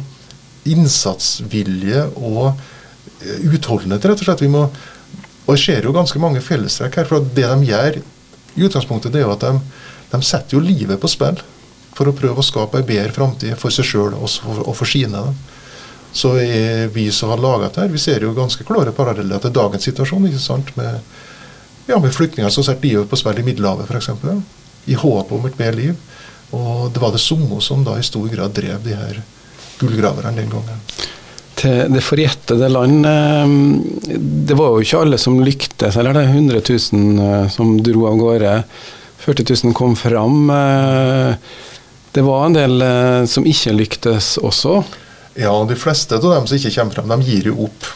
innsatsvilje 0.66 2.04
og 2.16 2.52
eh, 2.52 3.48
utholdenhet, 3.50 4.04
rett 4.06 4.22
og 4.22 4.28
slett. 4.28 4.44
Vi 4.44 4.52
må, 4.52 4.66
og 5.46 5.50
jeg 5.54 5.64
ser 5.64 5.88
jo 5.88 5.94
ganske 5.94 6.20
mange 6.22 6.42
fellestrekk 6.44 7.00
her. 7.00 7.10
for 7.10 7.26
Det 7.34 7.46
de 7.46 7.70
gjør 7.70 8.00
i 8.56 8.64
utgangspunktet, 8.66 9.12
det 9.12 9.22
er 9.22 9.26
jo 9.26 9.34
at 9.34 9.44
de, 9.46 9.52
de 10.12 10.22
setter 10.22 10.58
jo 10.58 10.64
livet 10.64 11.00
på 11.02 11.10
spill 11.10 11.42
for 11.96 12.08
å 12.10 12.16
prøve 12.16 12.42
å 12.42 12.46
skape 12.46 12.80
en 12.80 12.88
bedre 12.88 13.14
framtid 13.14 13.56
for 13.58 13.72
seg 13.72 13.88
sjøl 13.88 14.16
og, 14.18 14.28
for 14.76 14.88
sine. 14.88 15.22
Da. 15.22 15.55
Så 16.16 16.32
vi 16.94 17.10
som 17.12 17.28
har 17.34 17.42
laget 17.42 17.74
det 17.74 17.82
her, 17.82 17.92
vi 17.92 18.00
ser 18.00 18.24
jo 18.24 18.32
ganske 18.36 18.64
klare 18.64 18.94
paralleller 18.96 19.42
til 19.42 19.52
dagens 19.52 19.84
situasjon. 19.84 20.28
ikke 20.30 20.40
sant, 20.40 20.70
Med, 20.76 21.00
ja, 21.86 21.98
med 22.00 22.14
flyktninger 22.14 22.50
som 22.50 22.64
setter 22.64 22.88
livet 22.88 23.10
på 23.10 23.18
spill 23.20 23.42
i 23.42 23.44
Middelhavet 23.44 23.90
f.eks. 23.90 24.08
I 24.86 24.96
håp 24.96 25.32
om 25.32 25.44
et 25.46 25.58
bedre 25.58 25.76
liv. 25.76 25.94
Og 26.56 26.88
det 26.94 27.02
var 27.02 27.12
det 27.12 27.20
samme 27.20 27.60
som 27.60 27.84
da 27.84 27.98
i 27.98 28.06
stor 28.06 28.28
grad 28.32 28.54
drev 28.56 28.80
de 28.84 28.96
her 28.96 29.20
gullgraverne 29.80 30.36
den 30.38 30.50
gangen. 30.50 30.82
Til 31.56 31.88
det 31.88 32.02
forjettede 32.04 32.68
land 32.68 33.06
eh, 33.08 33.52
Det 34.16 34.56
var 34.58 34.74
jo 34.74 34.84
ikke 34.84 35.00
alle 35.04 35.18
som 35.20 35.38
lyktes, 35.40 35.96
eller 35.96 36.16
det 36.16 36.26
er 36.26 36.34
100 36.34 36.60
000 36.92 37.24
eh, 37.28 37.48
som 37.52 37.76
dro 37.80 38.06
av 38.10 38.20
gårde. 38.20 38.58
40 39.24 39.48
000 39.64 39.76
kom 39.76 39.96
fram. 39.98 40.50
Eh, 40.52 41.56
det 42.16 42.24
var 42.24 42.46
en 42.46 42.56
del 42.56 42.84
som 43.28 43.44
ikke 43.44 43.74
lyktes 43.76 44.36
også. 44.40 44.78
Ja, 45.36 45.52
de 45.68 45.76
fleste 45.76 46.16
av 46.16 46.24
dem 46.24 46.46
som 46.48 46.56
ikke 46.56 46.72
kommer 46.78 46.96
frem, 46.96 47.10
de 47.12 47.28
gir 47.28 47.50
jo 47.50 47.66
opp 47.66 47.88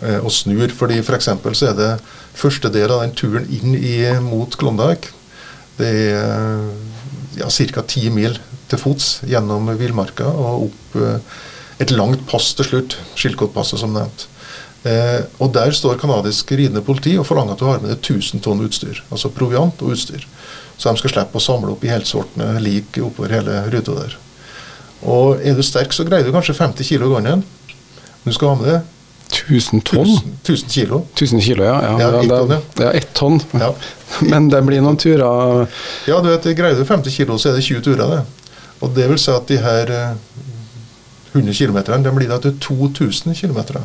eh, 0.00 0.16
og 0.18 0.32
snur. 0.32 0.72
fordi 0.72 1.02
for 1.04 1.20
For 1.20 1.52
så 1.54 1.70
er 1.70 1.76
det 1.76 1.90
første 2.34 2.70
del 2.72 2.90
av 2.90 3.02
den 3.02 3.12
turen 3.12 3.46
inn 3.50 3.74
i, 3.76 4.00
mot 4.20 4.56
Klondyke. 4.56 5.12
Det 5.76 5.88
er 5.88 6.70
ja, 7.36 7.48
ca. 7.48 7.82
ti 7.82 8.08
mil 8.10 8.38
til 8.68 8.78
fots 8.78 9.20
gjennom 9.28 9.68
villmarka 9.76 10.24
og 10.24 10.70
opp 10.70 10.96
eh, 10.96 11.20
et 11.80 11.92
langt 11.92 12.24
pass 12.28 12.54
til 12.54 12.64
slutt. 12.64 12.96
Skilkottpasset, 13.14 13.80
som 13.80 13.92
nevnt. 13.92 14.26
Eh, 14.88 15.20
og 15.38 15.52
Der 15.52 15.72
står 15.76 16.00
kanadisk 16.00 16.52
ridende 16.52 16.80
politi 16.80 17.18
og 17.18 17.26
forlanger 17.28 17.52
at 17.52 17.60
du 17.60 17.68
har 17.68 17.84
med 17.84 17.92
deg 17.92 18.00
1000 18.00 18.40
tonn 18.40 18.64
utstyr. 18.64 19.04
Altså 19.10 19.28
proviant 19.28 19.84
og 19.84 19.92
utstyr. 19.92 20.24
Så 20.80 20.88
de 20.88 20.96
skal 20.96 21.12
slippe 21.12 21.36
å 21.36 21.44
samle 21.44 21.74
opp 21.74 21.84
i 21.84 21.92
helsortene 21.92 22.54
lik 22.64 22.96
oppover 23.04 23.36
hele 23.36 23.66
ruta 23.68 24.00
der. 24.00 24.16
Og 25.02 25.40
er 25.44 25.56
du 25.56 25.62
sterk, 25.64 25.94
så 25.96 26.04
greier 26.04 26.26
du 26.26 26.32
kanskje 26.34 26.56
50 26.58 26.88
kilo 26.92 27.12
gangen. 27.14 27.44
Du 28.24 28.32
skal 28.32 28.52
ha 28.52 28.58
med 28.60 28.68
det 28.68 28.80
1000 29.30 29.80
tonn? 29.80 30.18
1000 30.42 30.68
kilo. 30.68 31.06
1000 31.14 31.40
kilo, 31.40 31.64
ja. 31.64 31.82
ja, 31.82 32.00
ja, 32.00 32.22
ett 32.22 32.28
tonn, 32.28 32.56
ja. 32.78 32.92
ett 32.92 33.14
tonn. 33.14 33.40
Ja. 33.52 33.74
Men 34.20 34.48
det 34.50 34.62
blir 34.66 34.82
noen 34.82 34.98
turer 34.98 35.68
Ja, 36.10 36.18
du 36.20 36.30
vet, 36.32 36.50
greier 36.58 36.78
du 36.78 36.84
50 36.84 37.14
kilo, 37.14 37.38
så 37.38 37.52
er 37.52 37.58
det 37.58 37.64
20 37.66 37.84
turer, 37.86 38.16
det. 38.16 38.54
Og 38.80 38.94
det 38.96 39.06
vil 39.10 39.20
si 39.20 39.30
at 39.32 39.46
de 39.48 39.60
her 39.60 39.92
100 41.32 41.46
eh, 41.46 41.54
km 41.54 41.78
de 42.02 42.14
blir 42.16 42.30
da 42.30 42.40
til 42.42 42.56
2000 42.58 43.36
km 43.38 43.78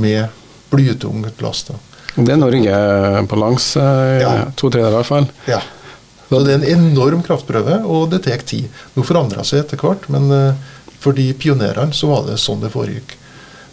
med 0.00 0.28
blytung 0.72 1.26
last. 1.44 1.74
Det 2.14 2.30
er 2.30 2.38
Norge 2.38 2.76
på 3.28 3.38
langs, 3.38 3.76
eh, 3.76 4.20
ja. 4.22 4.34
to 4.56 4.70
tredjedeler 4.70 4.94
i 4.94 5.00
hvert 5.02 5.12
fall. 5.12 5.28
Ja. 5.50 5.60
Så 6.34 6.46
det 6.46 6.54
er 6.54 6.62
en 6.62 6.88
enorm 6.90 7.22
kraftprøve, 7.26 7.80
og 7.86 8.08
det 8.12 8.24
tar 8.26 8.42
tid. 8.46 8.66
Nå 8.94 9.04
forandra 9.06 9.44
seg 9.46 9.62
etter 9.62 9.80
hvert, 9.80 10.08
men 10.12 10.26
uh, 10.32 10.74
for 11.02 11.16
de 11.16 11.28
pionerene 11.38 11.94
så 11.94 12.10
var 12.10 12.26
det 12.28 12.40
sånn 12.42 12.62
det 12.64 12.72
foregikk. 12.74 13.16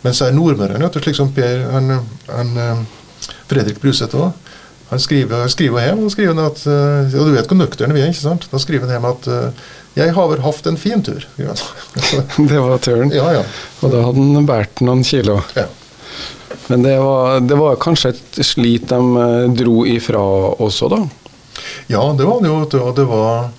Men 0.01 0.15
så 0.17 0.27
er 0.27 0.37
nordmørerne, 0.37 0.89
slik 0.93 1.17
som 1.17 1.33
Per, 1.33 1.65
han, 1.73 1.97
han, 2.29 2.55
uh, 2.57 3.27
Fredrik 3.49 3.81
Bruseth 3.81 4.17
òg, 4.17 4.31
han 4.91 4.99
skriver, 4.99 5.45
skriver 5.47 5.85
hjem 5.85 6.01
og 6.03 6.11
skriver 6.11 6.39
at 6.43 6.65
Og 6.67 7.13
du 7.29 7.29
vet 7.31 7.47
hvor 7.47 7.55
nøkterne 7.55 7.95
vi 7.95 8.01
er, 8.01 8.09
ikke 8.11 8.25
sant? 8.25 8.47
Da 8.51 8.59
skriver 8.59 8.89
han 8.89 8.97
hjem 8.97 9.05
at 9.07 9.29
jeg 9.95 10.11
har 10.15 10.27
vel 10.27 10.41
hatt 10.43 10.67
en 10.67 10.79
fin 10.79 10.99
tur. 11.03 11.23
det 11.37 12.59
var 12.59 12.77
turen. 12.83 13.11
Ja, 13.15 13.29
ja. 13.37 13.45
Og 13.79 13.91
da 13.91 14.03
hadde 14.03 14.25
han 14.35 14.49
båret 14.49 14.83
noen 14.83 15.03
kilo. 15.07 15.37
Ja. 15.55 15.69
Men 16.67 16.83
det 16.83 16.97
var, 16.99 17.39
det 17.39 17.57
var, 17.59 17.79
kanskje 17.81 18.13
et 18.13 18.39
slit 18.45 18.87
de 18.91 18.99
dro 19.59 19.81
ifra 19.87 20.21
også, 20.63 20.87
da? 20.91 21.01
Ja, 21.91 22.03
det 22.17 22.27
var 22.27 22.41
det 22.41 22.51
jo. 22.51 22.59
Og 22.81 22.95
det 22.97 23.07
var 23.09 23.49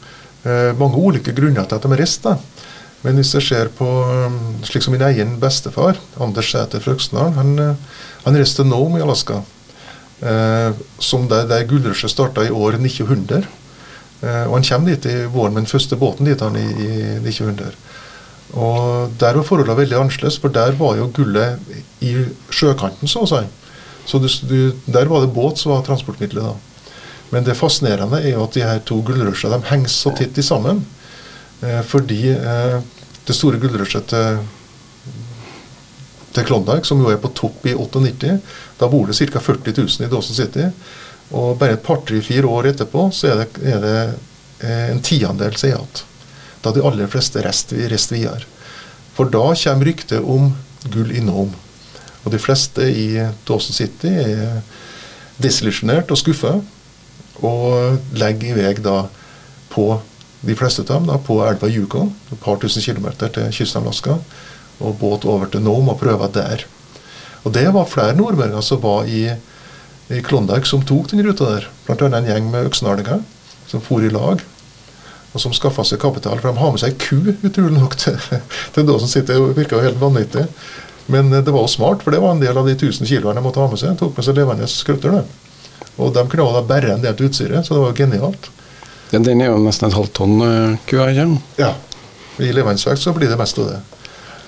eh, 0.44 0.72
mange 0.78 1.00
ulike 1.00 1.34
grunner 1.36 1.68
til 1.68 1.78
at 1.78 1.88
de 1.88 2.00
reiste. 2.00 2.36
Men 3.02 3.18
hvis 3.18 3.32
jeg 3.34 3.46
ser 3.48 3.70
på 3.74 3.86
um, 3.86 4.36
slik 4.62 4.84
som 4.84 4.94
min 4.94 5.02
egen 5.02 5.34
bestefar, 5.42 5.98
Anders 6.22 6.52
Sæter 6.52 6.82
Frøksdal, 6.82 7.32
han, 7.34 7.56
eh, 7.58 7.98
han 8.26 8.38
reiste 8.38 8.62
til 8.62 8.70
Nome 8.70 9.00
i 9.00 9.02
Alaska. 9.02 9.40
Eh, 10.22 10.70
som 11.02 11.26
der, 11.30 11.48
der 11.50 11.66
gullrushet 11.66 12.12
starta 12.12 12.44
i 12.46 12.54
år 12.54 12.78
1900. 12.78 13.48
Eh, 14.22 14.44
og 14.46 14.54
han 14.54 14.68
kommer 14.68 14.92
dit 14.92 15.08
i 15.10 15.16
våren 15.26 15.56
med 15.56 15.64
den 15.64 15.72
første 15.72 15.98
båten 15.98 16.28
dit 16.28 16.44
han 16.44 16.58
i, 16.58 16.62
i 16.62 16.92
1900. 17.18 17.74
Og 18.52 19.10
Der 19.18 19.34
var 19.34 19.46
forholdene 19.48 19.78
veldig 19.80 19.98
annerledes, 19.98 20.38
for 20.38 20.52
der 20.52 20.76
var 20.78 20.98
jo 20.98 21.08
gullet 21.14 21.58
i 22.04 22.12
sjøkanten, 22.52 23.08
så 23.08 23.24
å 23.24 23.30
si. 23.30 23.42
Så 24.06 24.18
du, 24.20 24.28
du, 24.46 24.58
der 24.86 25.08
var 25.10 25.24
det 25.24 25.32
båt 25.34 25.58
som 25.58 25.72
var 25.72 25.82
transportmiddelet 25.86 26.52
da. 26.52 26.71
Men 27.32 27.46
det 27.46 27.56
fascinerende 27.56 28.20
er 28.20 28.34
jo 28.34 28.42
at 28.44 28.56
de 28.56 28.64
her 28.66 28.82
to 28.84 28.98
gullrusjene 29.06 29.62
henger 29.70 29.88
så 29.88 30.12
tett 30.16 30.36
sammen. 30.44 30.82
Eh, 31.62 31.80
fordi 31.88 32.26
eh, 32.34 32.76
det 33.24 33.36
store 33.36 33.60
gullrushet 33.62 34.10
til, 34.10 34.42
til 36.36 36.44
Klondyke, 36.48 36.84
som 36.84 37.00
jo 37.00 37.08
er 37.08 37.20
på 37.22 37.32
topp 37.38 37.64
i 37.70 37.72
98, 37.72 38.34
da 38.80 38.88
bor 38.92 39.08
det 39.08 39.16
ca. 39.16 39.40
40 39.40 39.72
000 39.78 40.04
i 40.04 40.10
Dawson 40.12 40.36
City. 40.36 40.68
Og 41.32 41.56
bare 41.56 41.78
et 41.78 41.84
par-tre-fire 41.86 42.44
år 42.44 42.68
etterpå 42.74 43.06
så 43.16 43.32
er 43.32 43.40
det, 43.40 43.48
er 43.64 43.80
det 43.80 43.96
eh, 44.66 44.90
en 44.92 45.00
tiandel 45.00 45.56
som 45.56 45.70
er 45.70 45.72
igjen. 45.72 46.04
Da 46.62 46.74
de 46.76 46.84
aller 46.84 47.08
fleste 47.10 47.40
rest, 47.42 47.72
rest 47.90 48.12
videre. 48.12 48.44
For 49.16 49.32
da 49.32 49.48
kommer 49.56 49.88
ryktet 49.88 50.20
om 50.20 50.52
gull 50.92 51.16
i 51.16 51.24
Nome. 51.24 51.56
Og 52.22 52.30
de 52.36 52.38
fleste 52.38 52.84
i 52.86 53.08
Dawson 53.48 53.74
City 53.74 54.12
er 54.20 54.60
desillusjonert 55.42 56.12
og 56.12 56.20
skuffa 56.20 56.58
og 57.40 57.98
legger 58.18 58.52
i 58.52 58.56
vei 58.60 58.72
da 58.82 59.06
på 59.72 59.86
de 60.42 60.56
fleste 60.58 60.82
av 60.82 61.00
dem 61.00 61.10
da, 61.10 61.18
på 61.22 61.38
elva 61.46 61.70
Yukon, 61.70 62.12
et 62.32 62.40
par 62.42 62.58
tusen 62.60 62.82
kilometer 62.82 63.30
til 63.32 63.50
kysten 63.54 63.80
av 63.80 63.88
Alaska, 63.88 64.18
og 64.82 64.96
båt 64.98 65.26
over 65.28 65.50
til 65.50 65.62
Nome 65.62 65.94
og 65.94 66.00
prøve 66.00 66.28
der. 66.34 66.66
Og 67.44 67.52
Det 67.52 67.66
var 67.74 67.90
flere 67.90 68.16
nordmøringer 68.16 68.60
som 68.60 68.82
var 68.82 69.06
i, 69.06 69.28
i 70.10 70.22
Klondyke 70.22 70.66
som 70.66 70.82
tok 70.82 71.10
den 71.10 71.22
ruta 71.26 71.48
der. 71.54 71.68
Annet 71.88 72.18
en 72.18 72.30
gjeng 72.30 72.50
med 72.50 72.66
øksenarlinger 72.70 73.22
som 73.70 73.82
for 73.82 74.02
i 74.02 74.10
lag, 74.10 74.42
og 75.32 75.40
som 75.40 75.54
skaffa 75.54 75.84
seg 75.86 76.00
kapital. 76.02 76.38
For 76.40 76.50
de 76.50 76.60
har 76.60 76.74
med 76.74 76.82
seg 76.82 76.98
ku, 77.00 77.34
utrolig 77.42 77.78
nok, 77.78 77.96
til, 77.98 78.18
til 78.74 78.88
da 78.88 78.98
som 78.98 79.10
sitter 79.10 79.40
og 79.40 79.54
virka 79.58 79.80
helt 79.82 80.00
vanvittig. 80.00 80.46
Men 81.10 81.30
det 81.32 81.50
var 81.50 81.64
jo 81.64 81.70
smart, 81.70 82.02
for 82.02 82.14
det 82.14 82.20
var 82.22 82.34
en 82.34 82.42
del 82.42 82.58
av 82.58 82.68
de 82.68 82.76
1000 82.76 83.08
kiloene 83.08 83.40
de 83.40 83.44
måtte 83.44 83.62
ha 83.62 83.70
med 83.70 83.80
seg. 83.80 83.94
De 83.94 84.04
tok 84.04 84.18
med 84.18 84.26
seg 84.26 84.38
levende 84.38 84.68
skrøtter. 84.70 85.22
Og 86.00 86.12
de 86.14 86.24
kunne 86.28 86.48
også 86.48 86.66
bære 86.68 86.94
en 86.94 87.04
del 87.04 87.16
til 87.16 87.28
utstyret, 87.28 87.66
så 87.66 87.76
det 87.76 87.82
var 87.84 87.96
genialt. 87.96 88.50
Den, 89.12 89.26
den 89.26 89.42
er 89.44 89.50
jo 89.52 89.60
nesten 89.60 89.90
et 89.90 89.96
halvt 89.96 90.14
tonn 90.16 90.38
uh, 90.40 90.76
kua, 90.88 91.10
ikke 91.12 91.28
Ja. 91.60 91.74
I 92.40 92.48
levendsvekt 92.56 93.02
så 93.02 93.12
blir 93.12 93.28
det 93.28 93.36
mest 93.36 93.58
av 93.60 93.68
det. 93.68 93.80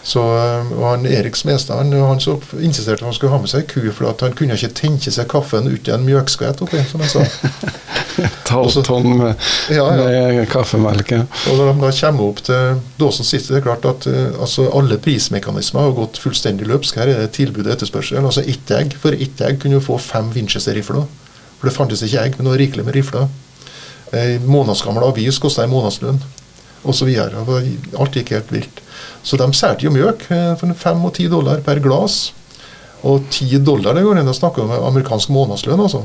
Så, 0.05 0.21
eh, 0.21 0.73
og 0.77 0.83
han 0.85 1.07
Erik 1.09 1.37
Smestad 1.37 1.79
han, 1.81 1.93
han 1.97 2.21
så 2.21 2.35
insisterte 2.61 3.01
på 3.01 3.07
at 3.07 3.09
han 3.09 3.15
skulle 3.17 3.33
ha 3.33 3.39
med 3.41 3.49
seg 3.49 3.65
ku, 3.71 3.81
for 3.89 4.11
at 4.11 4.21
han 4.21 4.35
kunne 4.37 4.59
ikke 4.59 4.75
tenke 4.77 5.13
seg 5.13 5.31
kaffen 5.33 5.71
uten 5.71 5.95
en 5.95 6.05
mjølkskvett 6.05 6.61
oppi, 6.65 6.83
som 6.91 7.01
han 7.01 7.13
sa. 7.13 7.25
Et 8.25 8.53
halvt 8.53 8.83
tonn 8.85 9.09
med, 9.17 9.47
ja, 9.73 9.87
ja. 9.97 10.27
med 10.37 10.45
kaffemelk. 10.53 11.15
Og 11.17 11.57
når 11.57 11.73
de 11.73 11.87
da 11.87 11.93
kommer 11.97 12.29
opp 12.29 12.45
til 12.45 12.83
Dåsen 13.01 13.27
City, 13.27 13.49
det 13.55 13.63
er 13.63 13.65
klart 13.65 13.89
at 13.89 14.05
uh, 14.07 14.37
altså 14.45 14.69
alle 14.77 15.01
prismekanismer 15.03 15.89
har 15.89 15.97
gått 15.97 16.21
fullstendig 16.21 16.69
løpsk. 16.69 17.01
Her 17.01 17.15
er 17.15 17.25
det 17.25 17.33
tilbud 17.39 17.65
og 17.65 17.73
etterspørsel. 17.75 18.21
Altså 18.21 18.45
ett 18.45 18.77
egg, 18.77 18.95
For 19.01 19.17
ett 19.17 19.41
egg 19.41 19.63
kunne 19.63 19.81
du 19.81 19.89
få 19.89 19.97
fem 19.99 20.29
Winchester-rifler. 20.37 21.09
For 21.64 21.70
det 21.70 21.79
fantes 21.79 22.03
ikke 22.05 22.20
egg, 22.20 22.35
men 22.37 22.44
det 22.44 22.50
var 22.53 22.59
rikelig 22.61 22.83
med 22.85 22.92
rifler. 22.92 23.29
Ei 24.12 24.35
månedsgammel 24.44 25.07
avis 25.07 25.38
kosta 25.40 25.62
en 25.64 25.70
månedslønn, 25.72 26.18
osv. 26.85 27.09
Alt 27.16 28.18
gikk 28.18 28.35
helt 28.35 28.50
vilt. 28.53 28.83
Så 29.24 29.38
de 29.40 29.46
solgte 29.57 29.87
jo 29.87 29.92
mjølk 29.94 30.27
eh, 30.29 30.50
for 30.61 30.77
fem 30.77 31.07
og 31.09 31.14
ti 31.16 31.24
dollar 31.33 31.62
per 31.64 31.81
glass. 31.81 32.35
Og 33.09 33.24
ti 33.33 33.48
dollar 33.64 33.96
det 33.96 34.03
går 34.05 34.20
inn 34.20 34.29
å 34.29 34.37
snakke 34.37 34.61
om 34.61 34.74
amerikansk 34.77 35.33
månedslønn. 35.33 35.81
altså. 35.81 36.03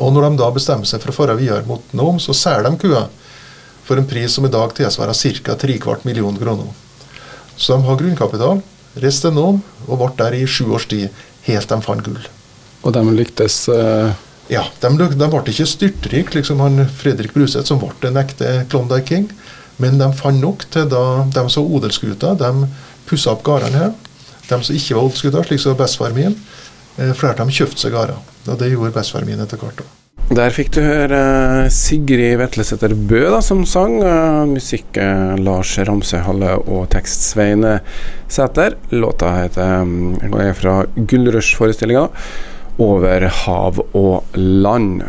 Og 0.00 0.14
når 0.14 0.30
de 0.30 0.40
da 0.40 0.48
bestemmer 0.54 0.88
seg 0.88 1.02
for 1.02 1.12
å 1.12 1.16
fare 1.18 1.36
videre 1.36 1.68
mot 1.68 1.84
Nome, 1.92 2.24
så 2.24 2.32
selger 2.32 2.70
de 2.70 2.80
kua 2.80 3.02
for 3.84 4.00
en 4.00 4.08
pris 4.08 4.32
som 4.32 4.46
i 4.48 4.52
dag 4.52 4.72
tilsvarer 4.72 5.44
ca. 5.44 5.58
trekvart 5.60 6.08
million 6.08 6.40
kroner. 6.40 6.72
Så 7.56 7.76
de 7.76 7.84
har 7.84 8.00
grunnkapital, 8.00 8.64
reiste 8.96 9.28
Nome 9.28 9.60
og 9.84 10.00
ble 10.00 10.08
der 10.22 10.38
i 10.40 10.46
sju 10.48 10.72
års 10.72 10.88
tid, 10.88 11.12
helt 11.44 11.68
de 11.68 11.80
fant 11.84 12.08
gull. 12.08 12.24
Og 12.80 12.96
de 12.96 13.04
lyktes 13.12 13.66
uh... 13.68 14.16
Ja, 14.48 14.64
de, 14.80 14.88
de, 14.96 15.28
ble 15.28 15.42
ikke 15.52 15.68
styrtrike, 15.68 16.38
liksom 16.38 16.62
han 16.64 16.80
Fredrik 16.88 17.34
Bruseth, 17.36 17.68
som 17.68 17.80
ble 17.82 18.08
en 18.08 18.20
ekte 18.20 18.62
Klondyke 18.72 19.08
King. 19.10 19.28
Men 19.78 20.00
de 20.00 20.08
fant 20.16 20.40
nok 20.40 20.64
til 20.72 20.88
da 20.90 21.02
de 21.34 21.44
som 21.52 21.68
odelsgutter, 21.68 22.38
de 22.40 22.70
pussa 23.08 23.34
opp 23.34 23.44
gårdene 23.46 23.84
her. 23.84 23.92
De 24.48 24.56
som 24.56 24.74
ikke 24.74 24.96
var 24.96 25.04
odelsgutter, 25.04 25.46
slik 25.46 25.62
som 25.62 25.76
bestefar 25.78 26.16
min, 26.16 26.34
eh, 26.96 27.12
flere 27.12 27.36
av 27.36 27.44
dem 27.44 27.52
kjøpte 27.52 27.84
seg 27.84 27.94
gårder. 27.94 28.18
Og 28.48 28.58
det 28.58 28.72
gjorde 28.72 28.96
bestefar 28.96 29.28
min 29.28 29.44
etter 29.44 29.60
hvert. 29.60 29.84
Der 30.34 30.50
fikk 30.52 30.72
du 30.74 30.80
høre 30.82 31.20
eh, 31.68 31.70
Sigrid 31.72 32.40
Vetlesæter 32.40 32.96
Bø 32.96 33.22
da, 33.28 33.44
som 33.44 33.62
sang. 33.68 34.00
Uh, 34.00 34.48
musikk 34.48 34.96
Lars 35.44 35.76
Ramsøyhalle 35.78 36.56
og 36.64 36.88
tekst 36.96 37.30
Svein 37.30 37.64
Sæter. 38.28 38.80
Låta 38.96 39.36
heter 39.42 39.84
um, 39.84 40.16
er 40.40 40.56
fra 40.56 40.82
Gullrush-forestillinga 40.96 42.08
'Over 42.78 43.28
hav 43.44 43.80
og 43.92 44.22
land'. 44.34 45.02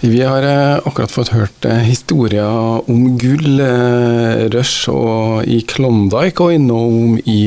Vi 0.00 0.20
har 0.22 0.42
eh, 0.42 0.76
akkurat 0.86 1.10
fått 1.10 1.32
hørt 1.34 1.64
eh, 1.66 1.80
historier 1.82 2.90
om 2.90 3.16
gull, 3.18 3.58
eh, 3.58 4.58
og 4.92 5.42
i 5.42 5.58
Klondyke 5.66 6.44
og 6.44 6.54
innom 6.54 7.16
i 7.26 7.40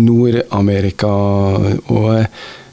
Nord-Amerika. 0.00 1.10
Og 1.92 2.24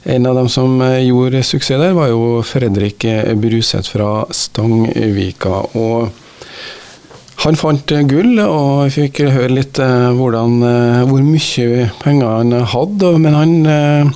en 0.08 0.30
av 0.30 0.38
dem 0.40 0.48
som 0.48 0.80
gjorde 0.80 1.44
suksess 1.44 1.76
der, 1.76 1.92
var 1.92 2.08
jo 2.08 2.40
Fredrik 2.40 3.04
Bruseth 3.36 3.92
fra 3.92 4.24
Stangvika. 4.32 5.60
Og 5.76 6.08
han 7.44 7.60
fant 7.60 7.96
gull, 8.08 8.40
og 8.46 8.86
vi 8.86 8.96
fikk 8.96 9.26
høre 9.28 9.52
litt 9.58 9.76
hvordan, 9.76 10.56
hvor 11.04 11.20
mye 11.20 11.90
penger 12.00 12.32
han 12.32 12.56
hadde. 12.72 13.12
Men 13.20 13.36
han 13.36 14.14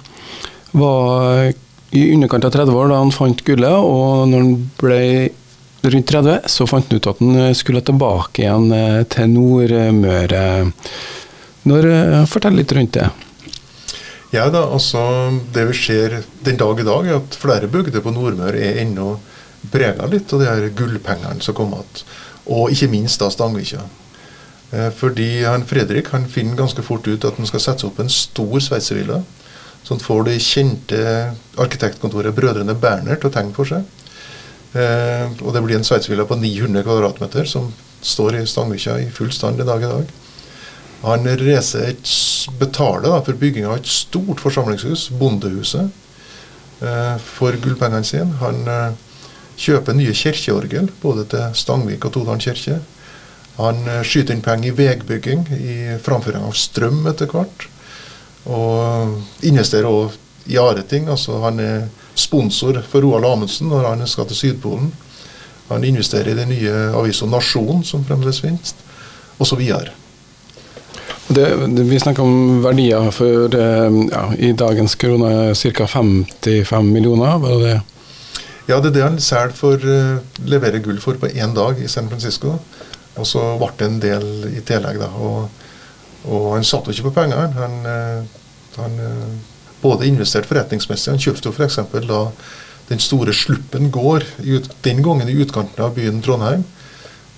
var 0.74 1.52
i 1.94 2.04
underkant 2.14 2.44
av 2.44 2.54
30 2.54 2.74
år 2.74 2.90
da 2.90 3.00
han 3.00 3.14
fant 3.14 3.42
gullet, 3.46 3.70
og 3.70 4.28
når 4.30 4.42
han 4.42 4.54
ble 4.80 5.02
rundt 5.84 6.08
30, 6.10 6.48
så 6.50 6.66
fant 6.66 6.88
han 6.88 6.98
ut 6.98 7.10
at 7.10 7.20
han 7.22 7.54
skulle 7.56 7.84
tilbake 7.84 8.42
igjen 8.42 8.72
eh, 8.74 9.02
til 9.12 9.30
Nordmøre. 9.30 10.46
Når, 11.70 11.90
eh, 11.92 12.24
fortell 12.30 12.58
litt 12.58 12.74
rundt 12.74 12.96
det. 12.98 13.10
Ja 14.34 14.48
da, 14.50 14.64
altså 14.74 14.98
Det 15.54 15.62
vi 15.68 15.76
ser 15.78 16.16
den 16.42 16.58
dag 16.58 16.80
i 16.80 16.86
dag, 16.86 17.06
er 17.06 17.20
at 17.20 17.36
flere 17.38 17.70
bygder 17.70 18.02
på 18.02 18.12
Nordmøre 18.14 18.58
er 18.58 18.80
ennå 18.82 19.14
prega 19.70 20.08
litt 20.10 20.32
av 20.34 20.42
de 20.42 20.48
her 20.48 20.66
gullpengene 20.76 21.44
som 21.44 21.56
kom 21.56 21.76
igjen. 21.76 22.02
Og 22.44 22.74
ikke 22.74 22.90
minst 22.92 23.22
da 23.22 23.30
Stangvikja. 23.32 23.84
Eh, 24.74 24.90
fordi 24.98 25.44
han 25.44 25.64
Fredrik 25.68 26.10
han 26.12 26.26
finner 26.28 26.58
ganske 26.58 26.82
fort 26.82 27.06
ut 27.06 27.24
at 27.24 27.38
han 27.38 27.48
skal 27.48 27.62
sette 27.62 27.86
opp 27.86 28.00
en 28.02 28.10
stor 28.10 28.58
sveitservilla 28.58 29.22
Sånn 29.84 30.00
får 30.00 30.24
det 30.28 30.40
kjente 30.40 31.00
arkitektkontoret 31.60 32.34
Brødrene 32.36 32.76
Berner 32.80 33.20
til 33.20 33.28
å 33.28 33.34
tegne 33.34 33.52
for 33.56 33.68
seg. 33.68 33.84
Eh, 34.74 35.26
og 35.44 35.52
det 35.54 35.62
blir 35.62 35.78
en 35.78 35.86
sveitsvilla 35.86 36.24
på 36.26 36.38
900 36.40 36.82
kvadratmeter 36.86 37.46
som 37.46 37.68
står 38.04 38.40
i 38.40 38.46
Stangvikja 38.48 38.96
i 39.02 39.10
full 39.12 39.32
stand 39.32 39.60
i 39.60 39.66
dag 39.68 39.84
i 39.84 39.90
dag. 39.90 40.14
Han 41.04 41.28
reiser 41.36 41.90
et, 41.90 42.08
betaler 42.58 43.10
da, 43.10 43.20
for 43.24 43.36
bygging 43.36 43.66
av 43.68 43.76
et 43.76 43.90
stort 43.90 44.40
forsamlingshus, 44.40 45.10
Bondehuset, 45.20 45.92
eh, 46.80 47.16
for 47.20 47.56
gullpengene 47.60 48.08
sine. 48.08 48.32
Han 48.40 48.64
eh, 48.64 48.96
kjøper 49.60 49.96
nye 49.98 50.16
kirkeorgel, 50.16 50.88
både 51.02 51.26
til 51.34 51.60
Stangvik 51.60 52.08
og 52.08 52.16
Todalen 52.16 52.40
kirke. 52.40 52.80
Han 53.60 53.84
eh, 53.84 54.00
skyter 54.06 54.32
inn 54.32 54.44
penger 54.44 54.72
i 54.72 54.76
veibygging, 54.80 55.44
i 55.60 55.76
framføring 56.02 56.48
av 56.48 56.56
strøm 56.58 57.04
etter 57.12 57.28
hvert. 57.30 57.68
Og 58.44 59.44
investerer 59.46 59.88
òg 59.88 60.12
i 60.46 60.58
Areting. 60.60 61.08
altså 61.08 61.40
Han 61.40 61.60
er 61.60 61.88
sponsor 62.14 62.82
for 62.88 63.00
Roald 63.00 63.24
Amundsen 63.24 63.68
når 63.72 63.88
han 63.88 64.06
skal 64.06 64.28
til 64.28 64.36
Sydpolen. 64.36 64.92
Han 65.68 65.84
investerer 65.84 66.32
i 66.32 66.38
den 66.38 66.50
nye 66.52 66.72
avisa 66.94 67.26
Nasjon, 67.26 67.84
som 67.84 68.04
fremdeles 68.04 68.42
finnes, 68.44 68.74
osv. 69.40 69.62
Det, 71.28 71.46
det, 71.76 71.86
vi 71.88 71.98
snakker 71.98 72.22
om 72.22 72.60
verdier 72.62 73.08
for 73.16 73.54
eh, 73.56 73.96
ja, 74.10 74.24
i 74.36 74.52
dagens 74.52 74.94
kroner 75.00 75.54
ca. 75.56 75.86
55 75.86 76.92
millioner, 76.92 77.38
var 77.38 77.56
det 77.56 77.70
det? 77.70 77.80
Ja, 78.68 78.78
det 78.80 78.92
er 78.92 78.94
det 78.94 79.04
han 79.04 79.18
selger 79.20 79.56
for 79.56 79.80
uh, 79.80 80.20
leverer 80.48 80.80
gull 80.84 81.00
for 81.00 81.18
på 81.20 81.28
én 81.28 81.52
dag 81.56 81.80
i 81.80 81.88
San 81.88 82.08
Francisco. 82.08 82.58
Og 83.14 83.26
så 83.28 83.42
ble 83.60 83.72
det 83.78 83.88
en 83.88 83.98
del 84.00 84.26
i 84.52 84.62
tillegg, 84.64 85.00
da. 85.00 85.10
Og 85.20 85.63
og 86.24 86.54
han 86.54 86.64
satt 86.64 86.88
jo 86.88 86.94
ikke 86.94 87.10
på 87.10 87.16
pengene. 87.18 87.48
Han, 87.58 87.74
eh, 87.88 88.44
han 88.78 89.00
eh, 89.00 89.32
både 89.82 90.08
investerte 90.08 90.48
forretningsmessig. 90.48 91.12
Han 91.12 91.22
kjøpte 91.22 91.50
jo 91.50 91.54
f.eks. 91.54 91.80
da 92.08 92.20
den 92.88 93.00
store 93.00 93.32
Sluppen 93.36 93.90
gård, 93.92 94.26
den 94.84 95.02
gangen 95.04 95.28
i 95.28 95.36
utkanten 95.40 95.84
av 95.84 95.94
byen 95.96 96.22
Trondheim. 96.24 96.64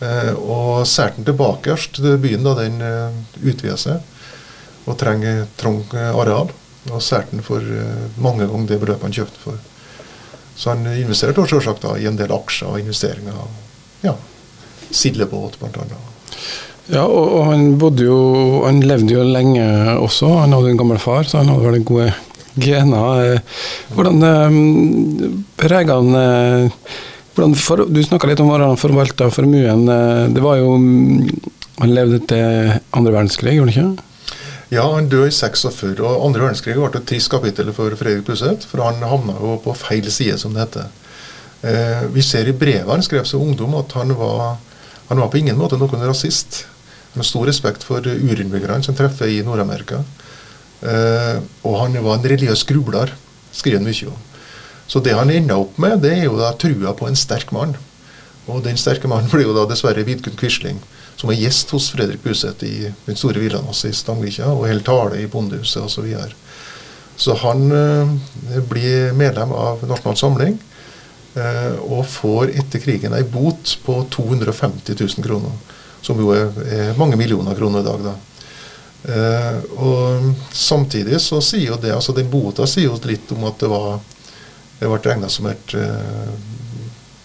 Eh, 0.05 0.33
og 0.35 0.87
solgte 0.87 1.23
den 1.23 1.31
tilbake 1.31 1.79
til 1.97 2.21
byen 2.23 2.47
da 2.47 2.55
den 2.61 2.79
utvida 3.43 3.79
seg 3.81 4.13
og 4.87 4.99
trenger 5.01 5.47
trang 5.59 5.83
areal. 5.97 6.53
Og 6.93 7.03
solgte 7.03 7.35
den 7.35 7.47
for 7.47 7.65
mange 8.23 8.47
ganger 8.47 8.71
det 8.71 8.83
beløpet 8.85 9.09
han 9.09 9.17
kjøpte 9.17 9.43
for. 9.43 9.59
Så 10.57 10.73
han 10.73 10.87
investerte 10.95 11.43
selvsagt 11.51 11.85
i 11.99 12.07
en 12.09 12.17
del 12.17 12.33
aksjer 12.33 12.71
og 12.71 12.81
investeringer. 12.81 13.43
Ja, 14.07 14.15
Sildebåt 14.95 15.59
bl.a. 15.59 15.99
Ja, 16.93 17.03
og, 17.03 17.25
og, 17.25 17.43
han 17.49 17.65
bodde 17.81 18.05
jo 18.07 18.19
Han 18.63 18.79
levde 18.87 19.17
jo 19.17 19.25
lenge 19.27 19.65
også. 19.99 20.29
Han 20.43 20.55
hadde 20.55 20.71
en 20.71 20.81
gammel 20.81 21.01
far, 21.03 21.27
så 21.27 21.43
han 21.43 21.51
hadde 21.51 21.67
vel 21.67 21.87
gode 21.87 22.13
gener. 22.63 23.41
Hvordan 23.97 24.23
eh, 24.31 24.57
prega 25.61 25.99
han 25.99 26.19
eh, 26.21 26.93
hvordan 27.37 27.57
for, 27.61 27.85
Du 27.91 28.01
snakka 28.01 28.31
litt 28.31 28.41
om 28.41 28.49
hvordan 28.49 28.73
han 28.73 28.81
forvalta 28.81 29.29
formuen. 29.35 29.87
Eh, 29.93 30.27
det 30.33 30.45
var 30.45 30.61
jo 30.63 30.77
Han 31.77 31.93
levde 31.93 32.23
til 32.25 32.71
andre 32.97 33.13
verdenskrig, 33.13 33.59
gjorde 33.59 33.75
han 33.75 33.91
ikke? 33.97 34.05
Ja, 34.73 34.87
han 34.95 35.11
døde 35.11 35.29
i 35.29 35.35
46, 35.35 35.99
og 36.01 36.25
andre 36.25 36.47
verdenskrig 36.47 36.75
ble 36.75 36.89
et 36.89 37.05
trist 37.07 37.31
kapittel 37.31 37.69
for 37.77 37.93
Fredrik 38.01 38.25
Puseth. 38.27 38.65
For 38.71 38.83
han 38.83 39.05
havna 39.05 39.37
jo 39.37 39.59
på 39.63 39.75
feil 39.77 40.09
side, 40.11 40.39
som 40.41 40.57
det 40.57 40.65
heter. 40.65 40.89
Eh, 41.67 42.07
vi 42.15 42.25
ser 42.25 42.49
i 42.49 42.57
brevet 42.57 42.89
han 42.89 43.05
skrev 43.05 43.29
som 43.29 43.45
ungdom, 43.45 43.77
at 43.79 43.93
han 43.99 44.15
var, 44.17 44.57
han 45.11 45.21
var 45.21 45.29
på 45.29 45.43
ingen 45.43 45.59
måte 45.61 45.79
noen 45.79 46.09
rasist 46.09 46.65
med 47.17 47.27
stor 47.27 47.47
respekt 47.49 47.85
for 47.87 48.05
urinnbyggerne 48.05 48.85
som 48.85 48.97
treffer 48.97 49.31
i 49.33 49.43
Nord-Amerika. 49.47 50.03
Eh, 50.83 51.39
og 51.65 51.79
han 51.81 51.97
var 52.05 52.19
en 52.19 52.29
religiøs 52.29 52.65
grubler, 52.69 53.13
skriver 53.53 53.81
han 53.81 53.89
mye 53.89 54.11
om. 54.13 54.23
Så 54.87 55.03
det 55.03 55.17
han 55.19 55.33
ender 55.33 55.59
opp 55.59 55.79
med, 55.83 55.99
det 56.05 56.13
er 56.15 56.27
jo 56.29 56.39
da 56.39 56.53
trua 56.55 56.93
på 56.97 57.09
en 57.09 57.19
sterk 57.19 57.51
mann. 57.57 57.75
Og 58.47 58.63
den 58.67 58.79
sterke 58.79 59.09
mannen 59.11 59.31
blir 59.33 59.49
jo 59.49 59.57
da 59.57 59.67
dessverre 59.71 60.07
Vidkun 60.07 60.39
Quisling, 60.39 60.79
som 61.17 61.33
er 61.33 61.41
gjest 61.41 61.73
hos 61.75 61.89
Fredrik 61.95 62.23
Buseth 62.25 62.67
i 62.67 62.91
den 63.07 63.19
store 63.19 63.41
villaen 63.43 63.67
hans 63.67 63.85
i 63.89 63.95
Stangvikja, 63.97 64.53
og 64.53 64.69
holder 64.69 64.87
tale 64.87 65.23
i 65.23 65.31
bondehuset 65.31 65.83
osv. 65.83 65.97
Så, 65.97 66.05
videre. 66.05 66.33
så 67.17 67.39
han 67.43 67.71
eh, 67.73 68.61
blir 68.69 69.17
medlem 69.17 69.55
av 69.57 69.85
Nasjonal 69.89 70.21
Samling. 70.21 70.59
Eh, 71.37 71.75
og 71.85 72.07
får 72.09 72.55
etter 72.63 72.81
krigen 72.81 73.13
ei 73.17 73.25
bot 73.29 73.75
på 73.85 73.99
250 74.13 74.97
000 74.97 75.25
kroner 75.25 75.57
som 76.07 76.21
jo 76.23 76.33
er, 76.35 76.51
er 76.71 76.99
mange 76.99 77.19
millioner 77.19 77.59
kroner 77.59 77.83
i 77.83 77.87
dag. 77.87 78.05
da. 78.07 78.17
Eh, 79.13 79.59
og 79.77 80.35
Samtidig 80.55 81.21
så 81.23 81.41
sier 81.45 81.73
jo 81.73 81.81
det, 81.83 81.95
altså 81.95 82.15
den 82.15 82.31
bota 82.31 82.67
sier 82.71 82.89
jo 82.91 83.01
litt 83.07 83.33
om 83.35 83.49
at 83.51 83.59
det 83.63 83.71
var 83.73 83.99
det 84.79 84.89
ble 84.91 84.99
regna 85.01 85.29
som 85.33 85.49
et 85.49 85.75
eh, 85.75 86.33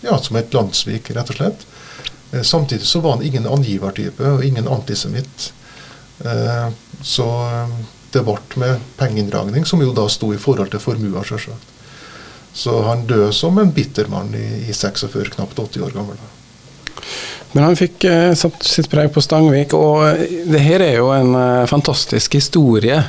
ja, 0.02 0.18
som 0.18 0.38
et 0.40 0.54
landssvik, 0.54 1.12
rett 1.16 1.32
og 1.34 1.38
slett. 1.38 1.66
Eh, 2.32 2.42
samtidig 2.42 2.88
så 2.88 3.02
var 3.04 3.18
han 3.18 3.26
ingen 3.26 3.48
angivertype 3.48 4.36
og 4.38 4.46
ingen 4.46 4.68
antisemitt. 4.72 5.52
Eh, 6.26 6.70
så 7.02 7.28
det 8.12 8.24
ble 8.28 8.40
med 8.62 8.88
pengeinndragning, 8.98 9.66
som 9.66 9.84
jo 9.84 9.94
da 9.96 10.08
sto 10.10 10.32
i 10.34 10.40
forhold 10.42 10.72
til 10.72 10.84
formua, 10.84 11.26
sjølsagt. 11.28 11.68
Så 12.54 12.82
han 12.84 13.06
døde 13.08 13.32
som 13.34 13.60
en 13.62 13.72
bitter 13.72 14.10
mann 14.12 14.34
i, 14.36 14.48
i 14.68 14.74
46, 14.74 15.36
knapt 15.38 15.60
80 15.60 15.86
år 15.88 15.94
gammel. 15.96 16.20
da. 16.20 16.41
Men 17.52 17.66
han 17.68 17.78
fikk 17.80 18.06
eh, 18.08 18.32
satt 18.38 18.64
sitt 18.64 18.90
preg 18.92 19.12
på 19.14 19.24
Stangvik, 19.24 19.76
og 19.76 20.06
eh, 20.08 20.42
det 20.48 20.64
her 20.64 20.84
er 20.86 20.98
jo 21.00 21.12
en 21.16 21.36
eh, 21.36 21.70
fantastisk 21.70 22.38
historie. 22.40 23.02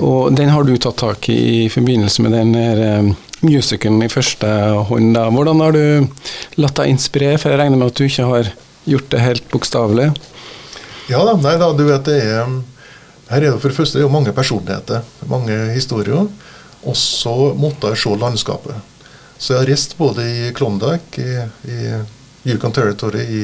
Og 0.00 0.32
den 0.36 0.48
har 0.52 0.64
du 0.64 0.72
tatt 0.80 1.00
tak 1.02 1.28
i 1.28 1.66
i 1.66 1.68
forbindelse 1.72 2.24
med 2.24 2.36
den 2.36 2.54
her 2.56 2.82
eh, 2.86 3.12
musicalen 3.44 4.04
i 4.04 4.10
første 4.12 4.48
hånd. 4.88 5.14
Da. 5.16 5.28
Hvordan 5.32 5.60
har 5.64 5.76
du 5.76 5.82
latt 6.62 6.78
deg 6.78 6.92
inspirere, 6.92 7.40
for 7.40 7.52
jeg 7.52 7.60
regner 7.60 7.80
med 7.80 7.92
at 7.92 7.98
du 7.98 8.06
ikke 8.06 8.28
har 8.28 8.52
gjort 8.88 9.10
det 9.12 9.24
helt 9.24 9.50
bokstavelig? 9.52 10.12
Ja 11.10 11.24
da, 11.26 11.34
nei 11.36 11.56
da, 11.60 11.72
du 11.74 11.82
vet 11.84 12.06
det 12.06 12.20
er 12.22 12.46
Her 13.32 13.40
er 13.40 13.50
det 13.50 13.58
for 13.58 13.72
det 13.72 13.76
første 13.76 13.98
det 13.98 14.02
er 14.02 14.06
jo 14.06 14.12
mange 14.12 14.32
personligheter, 14.36 15.04
mange 15.28 15.56
historier. 15.72 16.26
Og 16.82 16.96
så 16.98 17.52
måtte 17.56 17.92
jeg 17.92 18.02
se 18.02 18.16
landskapet. 18.18 18.74
Så 19.38 19.54
jeg 19.54 19.62
har 19.62 19.70
reist 19.70 19.94
både 19.98 20.26
i 20.26 20.50
Klondyke, 20.54 21.22
i, 21.24 21.72
i 21.72 21.78
Yukon 22.44 22.74
Territory 22.74 23.22
i, 23.22 23.42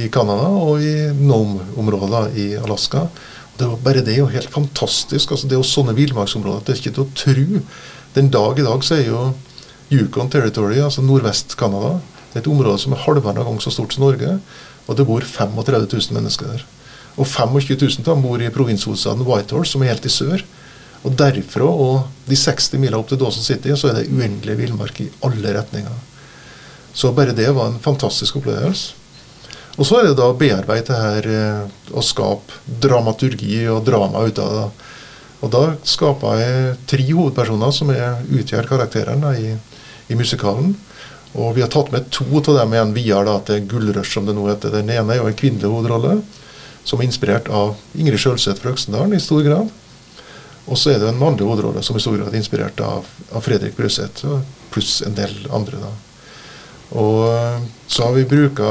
i 0.00 0.08
Canada 0.08 0.48
og 0.48 0.82
i 0.82 0.94
Nome-områder 1.14 2.36
i 2.40 2.46
Alaska. 2.56 3.06
Det 3.58 3.68
var 3.70 3.82
bare 3.84 4.02
det 4.02 4.16
er 4.16 4.22
jo 4.22 4.30
helt 4.32 4.50
fantastisk. 4.50 5.30
altså 5.30 5.46
Det 5.46 5.56
er 5.56 5.62
jo 5.62 5.68
sånne 5.68 5.94
villmarksområder 5.96 6.64
det 6.64 6.74
er 6.74 6.80
ikke 6.80 6.94
til 6.96 7.04
å 7.04 7.12
tro. 7.14 7.64
Den 8.14 8.30
dag 8.34 8.58
i 8.58 8.66
dag 8.66 8.86
så 8.86 8.96
er 8.98 9.08
jo 9.08 9.24
Yukon 9.92 10.30
Territory, 10.32 10.80
altså 10.82 11.04
Nordvest-Canada, 11.04 11.98
et 12.34 12.48
område 12.50 12.80
som 12.82 12.94
er 12.94 13.02
halvannen 13.04 13.46
gang 13.46 13.60
så 13.62 13.70
stort 13.70 13.94
som 13.94 14.06
Norge. 14.06 14.38
Og 14.88 14.98
det 14.98 15.06
bor 15.08 15.22
35 15.24 15.86
000 15.92 16.16
mennesker 16.16 16.50
der. 16.50 16.64
Og 17.14 17.28
25 17.28 17.76
000 17.78 18.02
av 18.02 18.16
dem 18.16 18.24
bor 18.24 18.42
i 18.42 18.50
provinshovedstaden 18.52 19.26
Whitehorse, 19.28 19.72
som 19.72 19.84
er 19.84 19.92
helt 19.92 20.08
i 20.08 20.12
sør. 20.12 20.42
Og 21.04 21.14
derfra 21.20 21.68
og 21.68 22.08
de 22.26 22.36
60 22.40 22.80
mila 22.82 22.98
opp 22.98 23.12
til 23.12 23.20
Dawson 23.20 23.44
City, 23.44 23.70
så 23.76 23.92
er 23.92 24.00
det 24.00 24.10
uendelig 24.10 24.56
villmark 24.58 25.00
i 25.04 25.10
alle 25.26 25.54
retninger. 25.58 26.02
Så 26.94 27.10
bare 27.12 27.34
det 27.34 27.50
var 27.54 27.66
en 27.66 27.80
fantastisk 27.82 28.38
opplevelse. 28.38 28.94
Og 29.74 29.86
så 29.86 29.98
er 29.98 30.06
det 30.06 30.18
da 30.20 30.28
å 30.30 30.36
bearbeide 30.38 30.86
det 30.86 30.98
her 31.02 31.26
eh, 31.34 31.70
og 31.90 32.04
skape 32.06 32.60
dramaturgi 32.82 33.64
og 33.72 33.82
drama 33.86 34.22
ut 34.28 34.38
av 34.38 34.52
det. 34.54 34.66
Og 35.42 35.50
da 35.52 35.62
skaper 35.84 36.38
jeg 36.40 36.76
tre 36.88 37.06
hovedpersoner 37.10 37.74
som 37.74 37.90
er, 37.92 38.22
utgjør 38.30 38.68
karakterene 38.70 39.34
i, 39.34 39.56
i 40.08 40.18
musikalen. 40.18 40.76
Og 41.34 41.56
vi 41.56 41.64
har 41.64 41.72
tatt 41.74 41.90
med 41.90 42.06
to 42.14 42.24
av 42.38 42.60
dem 42.60 42.76
igjen 42.76 42.94
videre 42.94 43.34
til 43.48 43.66
Gullrush, 43.68 44.14
som 44.14 44.28
det 44.28 44.36
nå 44.38 44.46
heter. 44.46 44.70
Den 44.78 44.94
ene 44.94 45.16
er 45.16 45.20
jo 45.20 45.28
en 45.28 45.36
kvinnelig 45.36 45.72
hovedrolle, 45.72 46.20
som 46.86 47.02
er 47.02 47.08
inspirert 47.08 47.50
av 47.50 47.74
Ingrid 47.98 48.22
Sjølseth 48.22 48.62
fra 48.62 48.76
Øksendalen 48.76 49.18
i 49.18 49.22
stor 49.22 49.42
grad. 49.42 49.74
Og 50.64 50.78
så 50.80 50.94
er 50.94 51.02
det 51.02 51.10
en 51.10 51.20
mannlig 51.20 51.44
hovedrolle 51.44 51.82
som 51.84 51.98
i 51.98 52.00
stor 52.00 52.16
grad 52.16 52.30
er 52.30 52.40
inspirert 52.40 52.80
av, 52.80 53.10
av 53.34 53.44
Fredrik 53.44 53.74
Brøseth, 53.76 54.22
pluss 54.72 55.00
en 55.04 55.18
del 55.18 55.34
andre. 55.50 55.82
da. 55.82 55.92
Og 56.94 57.26
eh, 57.28 57.64
så 57.86 58.06
har 58.06 58.14
vi 58.16 58.26
bruka 58.28 58.70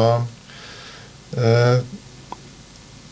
eh, 1.37 1.83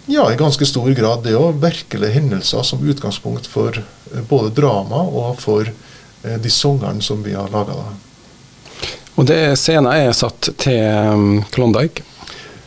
ja, 0.05 0.33
i 0.33 0.37
ganske 0.37 0.65
stor 0.65 0.89
grad 0.91 1.23
det 1.23 1.35
òg 1.37 1.59
virkelige 1.61 2.15
hendelser 2.15 2.63
som 2.67 2.83
utgangspunkt 2.83 3.47
for 3.47 3.77
eh, 3.77 4.23
både 4.29 4.53
drama 4.55 5.03
og 5.05 5.39
for 5.41 5.67
eh, 5.67 6.37
de 6.41 6.51
sangene 6.51 7.03
som 7.03 7.23
vi 7.23 7.35
har 7.37 7.51
laga. 7.53 7.77
Og 9.19 9.27
det 9.27 9.57
scenen 9.59 9.91
er 9.91 10.13
satt 10.15 10.53
til 10.61 10.79
um, 11.11 11.41
Klondyke? 11.53 12.05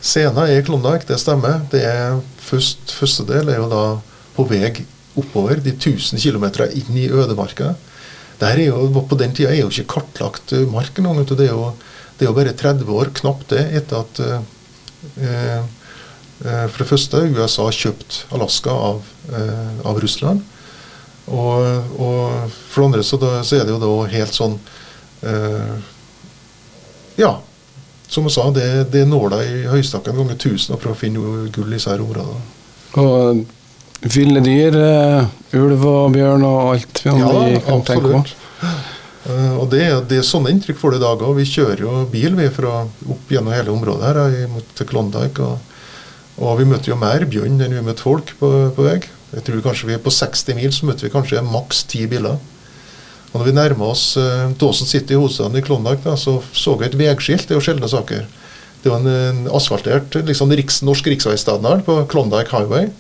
Scenen 0.05 0.45
er 0.45 0.65
Klondyke, 0.67 1.09
det 1.09 1.19
stemmer. 1.21 1.63
Det 1.73 1.81
er 1.89 2.21
først, 2.45 2.93
Første 2.93 3.25
del 3.29 3.49
er 3.49 3.63
jo 3.63 3.71
da 3.73 3.85
på 4.37 4.45
vei 4.51 4.69
oppover 5.15 5.61
de 5.63 5.73
1000 5.73 6.21
km 6.21 6.47
inn 6.75 6.97
i 6.99 7.09
ødemarka. 7.09 7.75
Er 8.45 8.61
jo, 8.61 8.89
på 9.09 9.17
den 9.17 9.33
tida 9.33 9.53
er 9.55 9.63
jo 9.63 9.71
ikke 9.71 9.95
kartlagt 9.95 10.53
mark 10.73 10.99
engang. 10.99 11.23
Det 11.25 11.47
er, 11.47 11.55
jo, 11.55 11.71
det 12.19 12.27
er 12.27 12.31
jo 12.31 12.37
bare 12.37 12.55
30 12.55 12.91
år, 12.95 13.11
knapt 13.19 13.49
det, 13.51 13.65
etter 13.81 14.05
at 14.05 14.21
eh, 14.23 14.43
eh, 15.25 16.67
For 16.69 16.83
det 16.83 16.89
første 16.89 17.23
USA 17.35 17.67
kjøpt 17.75 18.21
Alaska 18.35 18.71
av, 18.71 19.09
eh, 19.33 19.81
av 19.87 19.99
Russland. 20.03 20.45
Og, 21.25 21.97
og, 21.99 22.53
for 22.69 22.83
det 22.83 22.87
andre 22.91 23.03
så, 23.07 23.19
da, 23.19 23.39
så, 23.43 23.57
er 23.59 23.65
det 23.65 23.73
jo 23.73 23.81
da 23.81 23.93
helt 24.13 24.37
sånn 24.37 24.59
eh, 25.25 25.75
Ja, 27.17 27.39
som 28.11 28.29
jeg 28.29 28.35
sa, 28.37 28.45
det, 28.55 28.69
det 28.93 29.07
nåla 29.09 29.41
i 29.43 29.65
høystakken 29.71 30.19
ganger 30.21 30.37
1000 30.37 30.77
å 30.77 30.79
prøve 30.79 30.95
å 30.95 31.01
finne 31.01 31.49
gull 31.55 31.73
i 31.73 31.79
disse 31.79 31.95
områdene. 31.97 32.43
Og 33.01 33.45
ville 34.05 34.43
dyr, 34.45 34.77
uh, 34.77 35.31
ulv 35.57 35.87
og 35.89 36.13
bjørn 36.15 36.45
og 36.47 36.75
alt 36.75 37.01
vi 37.03 37.11
ja, 37.11 37.17
kan 37.17 37.79
absolutt. 37.81 37.87
tenke 37.89 38.11
på. 38.13 38.44
Uh, 39.25 39.57
og 39.57 39.71
det, 39.73 39.85
det 40.11 40.19
er 40.21 40.27
sånne 40.27 40.53
inntrykk 40.53 40.77
får 40.77 40.95
du 40.95 40.99
i 40.99 41.05
dag 41.05 41.23
òg. 41.25 41.37
Vi 41.39 41.49
kjører 41.49 41.85
jo 41.87 41.93
bil 42.13 42.37
vi 42.37 42.49
fra 42.53 42.83
opp 42.85 43.31
gjennom 43.33 43.55
hele 43.57 43.73
området 43.73 44.11
her 44.11 44.49
mot 44.53 44.83
Klondyke. 44.91 45.47
Og, 45.47 45.85
og, 46.43 46.57
vi 46.61 46.69
møter 46.69 46.93
jo 46.93 47.01
mer 47.01 47.25
bjørn 47.31 47.63
enn 47.65 47.77
vi 47.79 47.85
møter 47.85 48.05
folk 48.05 48.35
på, 48.41 48.51
på 48.77 48.89
vei. 48.89 48.99
Jeg 49.35 49.47
tror 49.47 49.63
kanskje 49.65 49.89
vi 49.89 49.97
er 49.97 50.03
På 50.03 50.13
60 50.15 50.59
mil 50.59 50.75
så 50.75 50.87
møter 50.87 51.09
vi 51.09 51.15
kanskje 51.15 51.43
maks 51.47 51.83
ti 51.91 52.05
biler. 52.11 52.37
Og 53.33 53.41
når 53.41 53.49
vi 53.49 53.57
nærmer 53.57 53.91
oss 53.91 54.13
eh, 54.21 54.51
Dawson 54.61 54.87
City, 54.87 55.17
hovedstaden 55.19 55.59
i 55.59 55.63
Klondyke, 55.65 56.13
så 56.21 56.37
så 56.55 56.77
jeg 56.79 56.93
et 56.93 56.99
veiskilt. 57.01 57.49
Det 57.49 57.57
er 57.57 57.59
jo 57.59 57.65
sjeldne 57.67 57.91
saker. 57.91 58.29
Det 58.85 58.93
var 58.93 59.01
en, 59.01 59.09
en 59.11 59.49
asfaltert 59.57 60.15
liksom 60.29 60.53
riks, 60.55 60.83
norsk 60.87 61.09
riksveistandard 61.11 61.83
på 61.89 61.97
Klondyke 62.13 62.55
Highway. 62.55 62.93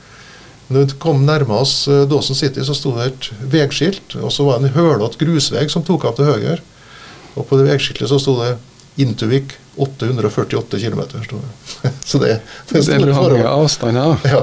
Når 0.73 0.87
vi 0.87 0.99
kom 1.01 1.25
nærme 1.27 1.59
oss 1.61 1.85
uh, 1.91 2.05
Dawson 2.09 2.37
City, 2.39 2.65
så 2.65 2.77
sto 2.77 2.95
det 2.97 3.11
et 3.11 3.29
veiskilt, 3.53 4.17
og 4.21 4.33
så 4.33 4.47
var 4.47 4.63
det 4.63 4.71
en 4.71 4.79
hølete 4.79 5.21
grusvei 5.21 5.67
som 5.73 5.85
tok 5.85 6.07
av 6.09 6.17
til 6.17 6.31
høyre. 6.31 6.61
Og 7.35 7.45
på 7.49 7.59
det 7.59 7.69
veiskiltet 7.69 8.09
så 8.11 8.21
sto 8.23 8.39
det 8.41 8.55
Intuvik 9.03 9.57
848 9.77 10.79
km. 10.79 11.01
så 12.05 12.19
det, 12.23 12.41
det 12.71 12.79
er 12.79 12.83
store 12.87 13.15
forhold. 13.15 13.47
Avstand, 13.51 13.99
ja. 13.99 14.11
ja. 14.31 14.43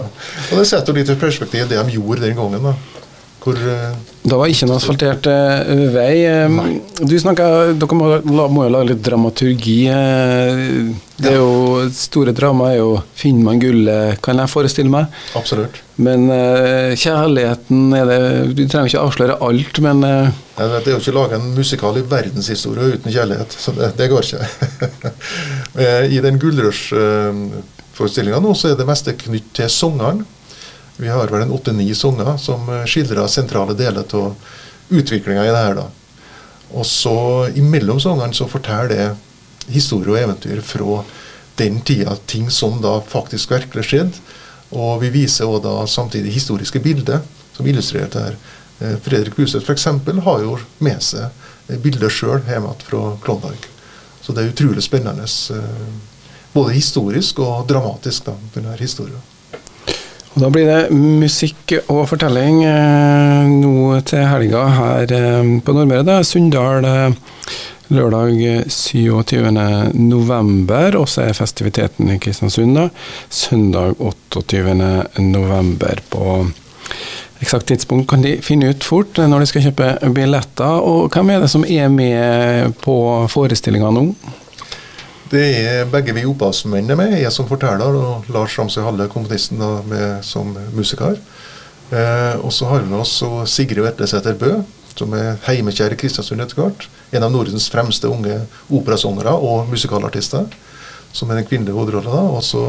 Og 0.52 0.60
det 0.60 0.66
setter 0.68 0.98
litt 0.98 1.12
i 1.12 1.16
perspektiv 1.20 1.70
det 1.72 1.80
de 1.80 1.96
gjorde 1.96 2.26
den 2.26 2.36
gangen. 2.36 2.66
da. 2.72 2.76
Hvor, 3.42 3.58
uh, 3.58 3.96
det 4.22 4.38
var 4.38 4.52
ikke 4.52 4.68
en 4.68 4.76
asfaltert 4.76 5.30
uh, 5.32 5.86
vei. 5.96 6.14
Nei. 6.52 6.74
Du 7.00 7.16
snakker, 7.18 7.72
Dere 7.80 7.98
må, 7.98 8.12
må, 8.28 8.68
jo 8.68 8.74
lage 8.76 8.92
litt 8.92 9.02
dramaturgi. 9.08 9.80
det 9.88 11.32
er 11.32 11.40
jo, 11.40 11.50
Store 11.96 12.34
drama 12.36 12.72
er 12.72 12.78
jo 12.80 13.02
'Finner 13.16 13.44
man 13.44 13.60
gullet', 13.62 14.22
kan 14.22 14.38
jeg 14.38 14.50
forestille 14.50 14.92
meg. 14.92 15.06
Absolutt. 15.36 15.82
Men 15.98 16.30
uh, 16.30 16.96
kjærligheten 16.98 17.94
er 17.94 18.06
det 18.10 18.56
Du 18.56 18.64
trenger 18.68 18.88
ikke 18.90 19.06
avsløre 19.06 19.38
alt, 19.42 19.80
men 19.86 20.04
uh, 20.04 20.30
Det 20.58 20.88
er 20.88 20.92
jo 20.96 21.00
ikke 21.02 21.16
laga 21.18 21.36
en 21.38 21.56
musikal 21.56 21.98
i 21.98 22.06
verdenshistorie 22.08 22.96
uten 22.96 23.12
kjærlighet, 23.12 23.52
så 23.58 23.72
det, 23.76 23.94
det 23.98 24.10
går 24.10 24.22
ikke. 24.22 24.46
I 26.16 26.20
den 26.22 26.40
Gullrush-forestillinga 26.42 28.40
nå 28.42 28.54
så 28.54 28.72
er 28.72 28.76
det 28.78 28.88
meste 28.90 29.14
knytt 29.18 29.54
til 29.58 29.70
sangeren. 29.70 30.26
Vi 31.02 31.10
har 31.10 31.32
vel 31.34 31.42
en 31.48 31.56
åtte-ni 31.56 31.94
sanger 31.98 32.38
som 32.38 32.70
skildrer 32.86 33.28
sentrale 33.28 33.74
deler 33.74 34.06
av 34.06 34.36
utviklinga 34.92 35.48
i 35.48 35.50
det 35.54 35.64
her. 35.66 35.76
da. 35.80 35.88
Og 36.78 36.86
så 36.88 37.50
imellom 37.58 38.00
sangene 38.00 38.36
så 38.36 38.48
forteller 38.50 38.92
det 38.92 39.72
historie 39.72 40.14
og 40.14 40.20
eventyr 40.22 40.62
fra 40.66 41.02
den 41.62 41.80
tida, 41.86 42.18
ting 42.26 42.50
som 42.52 42.82
da 42.84 42.98
faktisk 43.14 43.54
virkelig 43.54 43.86
skjedde 43.88 44.40
og 44.72 45.02
vi 45.02 45.12
viser 45.12 45.50
også 45.50 45.64
da 45.66 45.88
samtidig 45.88 46.34
historiske 46.34 46.80
bilder 46.80 47.20
som 47.56 47.68
illustrerer 47.68 48.08
dette. 48.08 48.20
her. 48.24 48.38
Eh, 48.80 48.98
Fredrik 49.04 49.36
Buseth 49.36 49.66
f.eks. 49.66 49.86
har 50.24 50.46
jo 50.46 50.58
med 50.80 51.04
seg 51.04 51.28
eh, 51.68 51.78
bilder 51.78 52.10
sjøl 52.10 52.40
hjemme 52.48 52.72
fra 52.86 53.16
Klondyke. 53.24 53.68
Så 54.22 54.34
det 54.34 54.46
er 54.46 54.54
utrolig 54.54 54.84
spennende. 54.84 55.28
Eh, 55.28 55.92
både 56.54 56.76
historisk 56.76 57.40
og 57.44 57.68
dramatisk, 57.68 58.26
da, 58.26 58.38
denne 58.56 58.78
historien. 58.80 59.20
Og 60.32 60.40
Da 60.40 60.48
blir 60.48 60.64
det 60.64 60.96
musikk 60.96 61.74
og 61.92 62.06
fortelling 62.08 62.62
nå 63.52 64.00
til 64.08 64.24
helga 64.24 64.62
her 64.78 65.12
på 65.60 65.74
Nordmøre. 65.76 66.22
Sunndal 66.24 66.88
lørdag 67.92 68.64
27.11. 68.72 70.96
Og 70.98 71.08
så 71.10 71.22
er 71.28 71.34
festiviteten 71.38 72.10
i 72.14 72.20
Kristiansund 72.24 72.78
da, 72.78 72.86
søndag 73.30 73.96
28.11. 74.00 76.00
på 76.10 76.48
eksakt 77.42 77.66
tidspunkt 77.72 78.10
kan 78.10 78.22
de 78.22 78.42
finne 78.46 78.70
ut 78.70 78.84
fort 78.86 79.18
når 79.18 79.40
de 79.42 79.46
skal 79.50 79.64
kjøpe 79.66 79.88
billetter. 80.16 80.74
Og 80.86 81.10
hvem 81.14 81.30
er 81.34 81.40
det 81.44 81.52
som 81.52 81.66
er 81.66 81.88
med 81.90 82.74
på 82.84 82.96
forestillinga 83.34 83.90
nå? 83.96 84.04
Det 85.32 85.46
er 85.62 85.88
begge 85.88 86.14
vi 86.16 86.26
opphavsmennene 86.28 86.96
med. 87.00 87.22
Jeg 87.22 87.32
som 87.32 87.48
forteller, 87.48 87.96
og 87.96 88.24
Lars 88.36 88.60
Ramsøy 88.60 88.84
Halle, 88.84 89.08
komponisten, 89.12 89.58
som 90.28 90.58
musiker. 90.76 91.16
Eh, 91.92 92.36
og 92.40 92.52
så 92.56 92.66
har 92.68 92.80
vi 92.84 92.92
med 92.92 93.02
oss 93.04 93.24
Sigrid 93.52 93.84
Vetlesæter 93.84 94.36
Bø, 94.40 94.52
som 95.00 95.14
er 95.18 95.38
heimekjær 95.46 95.94
i 95.94 96.00
Kristiansund 96.00 96.44
etter 96.44 96.60
hvert. 96.60 96.88
En 97.12 97.24
av 97.26 97.32
Nordens 97.34 97.70
fremste 97.72 98.10
unge 98.12 98.42
operasangere 98.70 99.34
og 99.36 99.70
musikalartister. 99.72 100.50
Som 101.14 101.32
er 101.32 101.42
den 101.42 101.48
kvinnelige 101.48 101.76
hovedrollen. 101.76 102.32
Og 102.36 102.44
så 102.46 102.66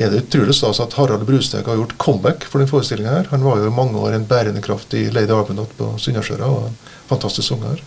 er 0.00 0.10
det 0.10 0.24
utrolig 0.24 0.54
stas 0.56 0.80
at 0.82 0.94
Harald 0.96 1.24
Brusteg 1.28 1.68
har 1.68 1.78
gjort 1.78 1.96
comeback 2.00 2.46
for 2.48 2.62
den 2.62 2.70
forestillinga 2.70 3.12
her. 3.18 3.30
Han 3.32 3.44
var 3.44 3.60
jo 3.60 3.68
i 3.68 3.76
mange 3.76 4.00
år 4.00 4.16
en 4.16 4.28
bærende 4.28 4.62
kraft 4.64 4.94
i 4.96 5.06
Lady 5.12 5.32
Arbenot 5.34 5.72
på 5.78 5.92
Sunnasjøra, 6.00 6.48
og 6.48 6.68
en 6.70 6.76
fantastisk 7.10 7.48
sanger. 7.52 7.82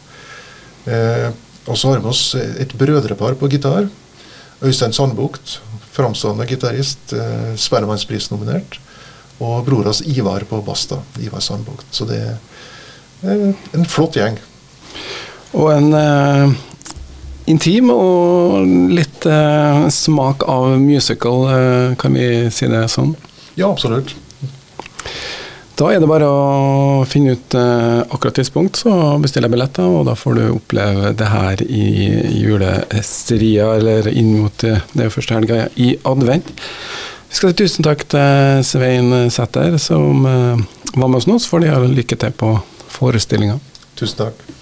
Eh, 0.85 1.29
og 1.65 1.77
så 1.77 1.91
har 1.91 2.01
vi 2.01 2.11
oss 2.11 2.35
et 2.37 2.73
brødrepar 2.77 3.37
på 3.39 3.49
gitar. 3.49 3.89
Øystein 4.63 4.93
Sandbukt, 4.93 5.59
framstående 5.95 6.45
gitarist, 6.47 7.13
eh, 7.13 7.55
Spellemannspris-nominert. 7.57 8.79
Og 9.39 9.65
bror 9.65 9.83
hans 9.83 10.01
Ivar 10.05 10.45
på 10.47 10.61
Basta. 10.63 11.01
Ivar 11.19 11.41
Sandbukt. 11.43 11.87
Så 11.91 12.05
det 12.05 12.21
er 12.21 12.37
en 13.23 13.87
flott 13.89 14.17
gjeng. 14.19 14.37
Og 15.55 15.71
en 15.71 15.93
eh, 15.95 16.55
intim 17.51 17.91
og 17.93 18.65
litt 18.91 19.25
eh, 19.29 19.87
smak 19.93 20.43
av 20.49 20.75
musical, 20.81 21.47
eh, 21.53 21.95
kan 22.01 22.17
vi 22.17 22.51
si 22.51 22.67
det 22.71 22.87
sånn? 22.91 23.15
Ja, 23.55 23.69
absolutt. 23.71 24.15
Da 25.75 25.89
er 25.91 25.99
det 25.99 26.07
bare 26.07 26.27
å 26.31 27.05
finne 27.07 27.33
ut 27.35 27.55
eh, 27.59 28.01
akkurat 28.07 28.37
tidspunkt, 28.39 28.79
så 28.79 29.17
bestiller 29.19 29.49
jeg 29.49 29.55
billetter, 29.57 29.87
og 29.91 30.05
da 30.07 30.13
får 30.15 30.37
du 30.37 30.43
oppleve 30.53 31.11
det 31.19 31.27
her 31.27 31.63
i 31.65 31.87
julestria, 32.39 33.73
eller 33.75 34.07
inn 34.11 34.37
mot 34.37 34.63
eh, 34.63 34.79
det 34.95 35.09
første 35.11 35.35
helga 35.35 35.65
i 35.75 35.91
advent. 36.07 36.53
Vi 37.27 37.35
skal 37.35 37.51
si 37.51 37.59
tusen 37.59 37.83
takk 37.83 38.05
til 38.07 38.63
Svein 38.63 39.11
Sæther, 39.35 39.75
som 39.83 40.23
eh, 40.29 40.63
var 40.95 41.11
med 41.11 41.19
oss 41.19 41.27
nå. 41.27 41.35
Så 41.43 41.51
får 41.51 41.65
de 41.65 41.73
ha 41.73 41.83
lykke 41.83 42.19
til 42.23 42.39
på 42.39 42.53
forestillinga. 42.99 43.59
Tusen 43.95 44.17
takk. 44.17 44.54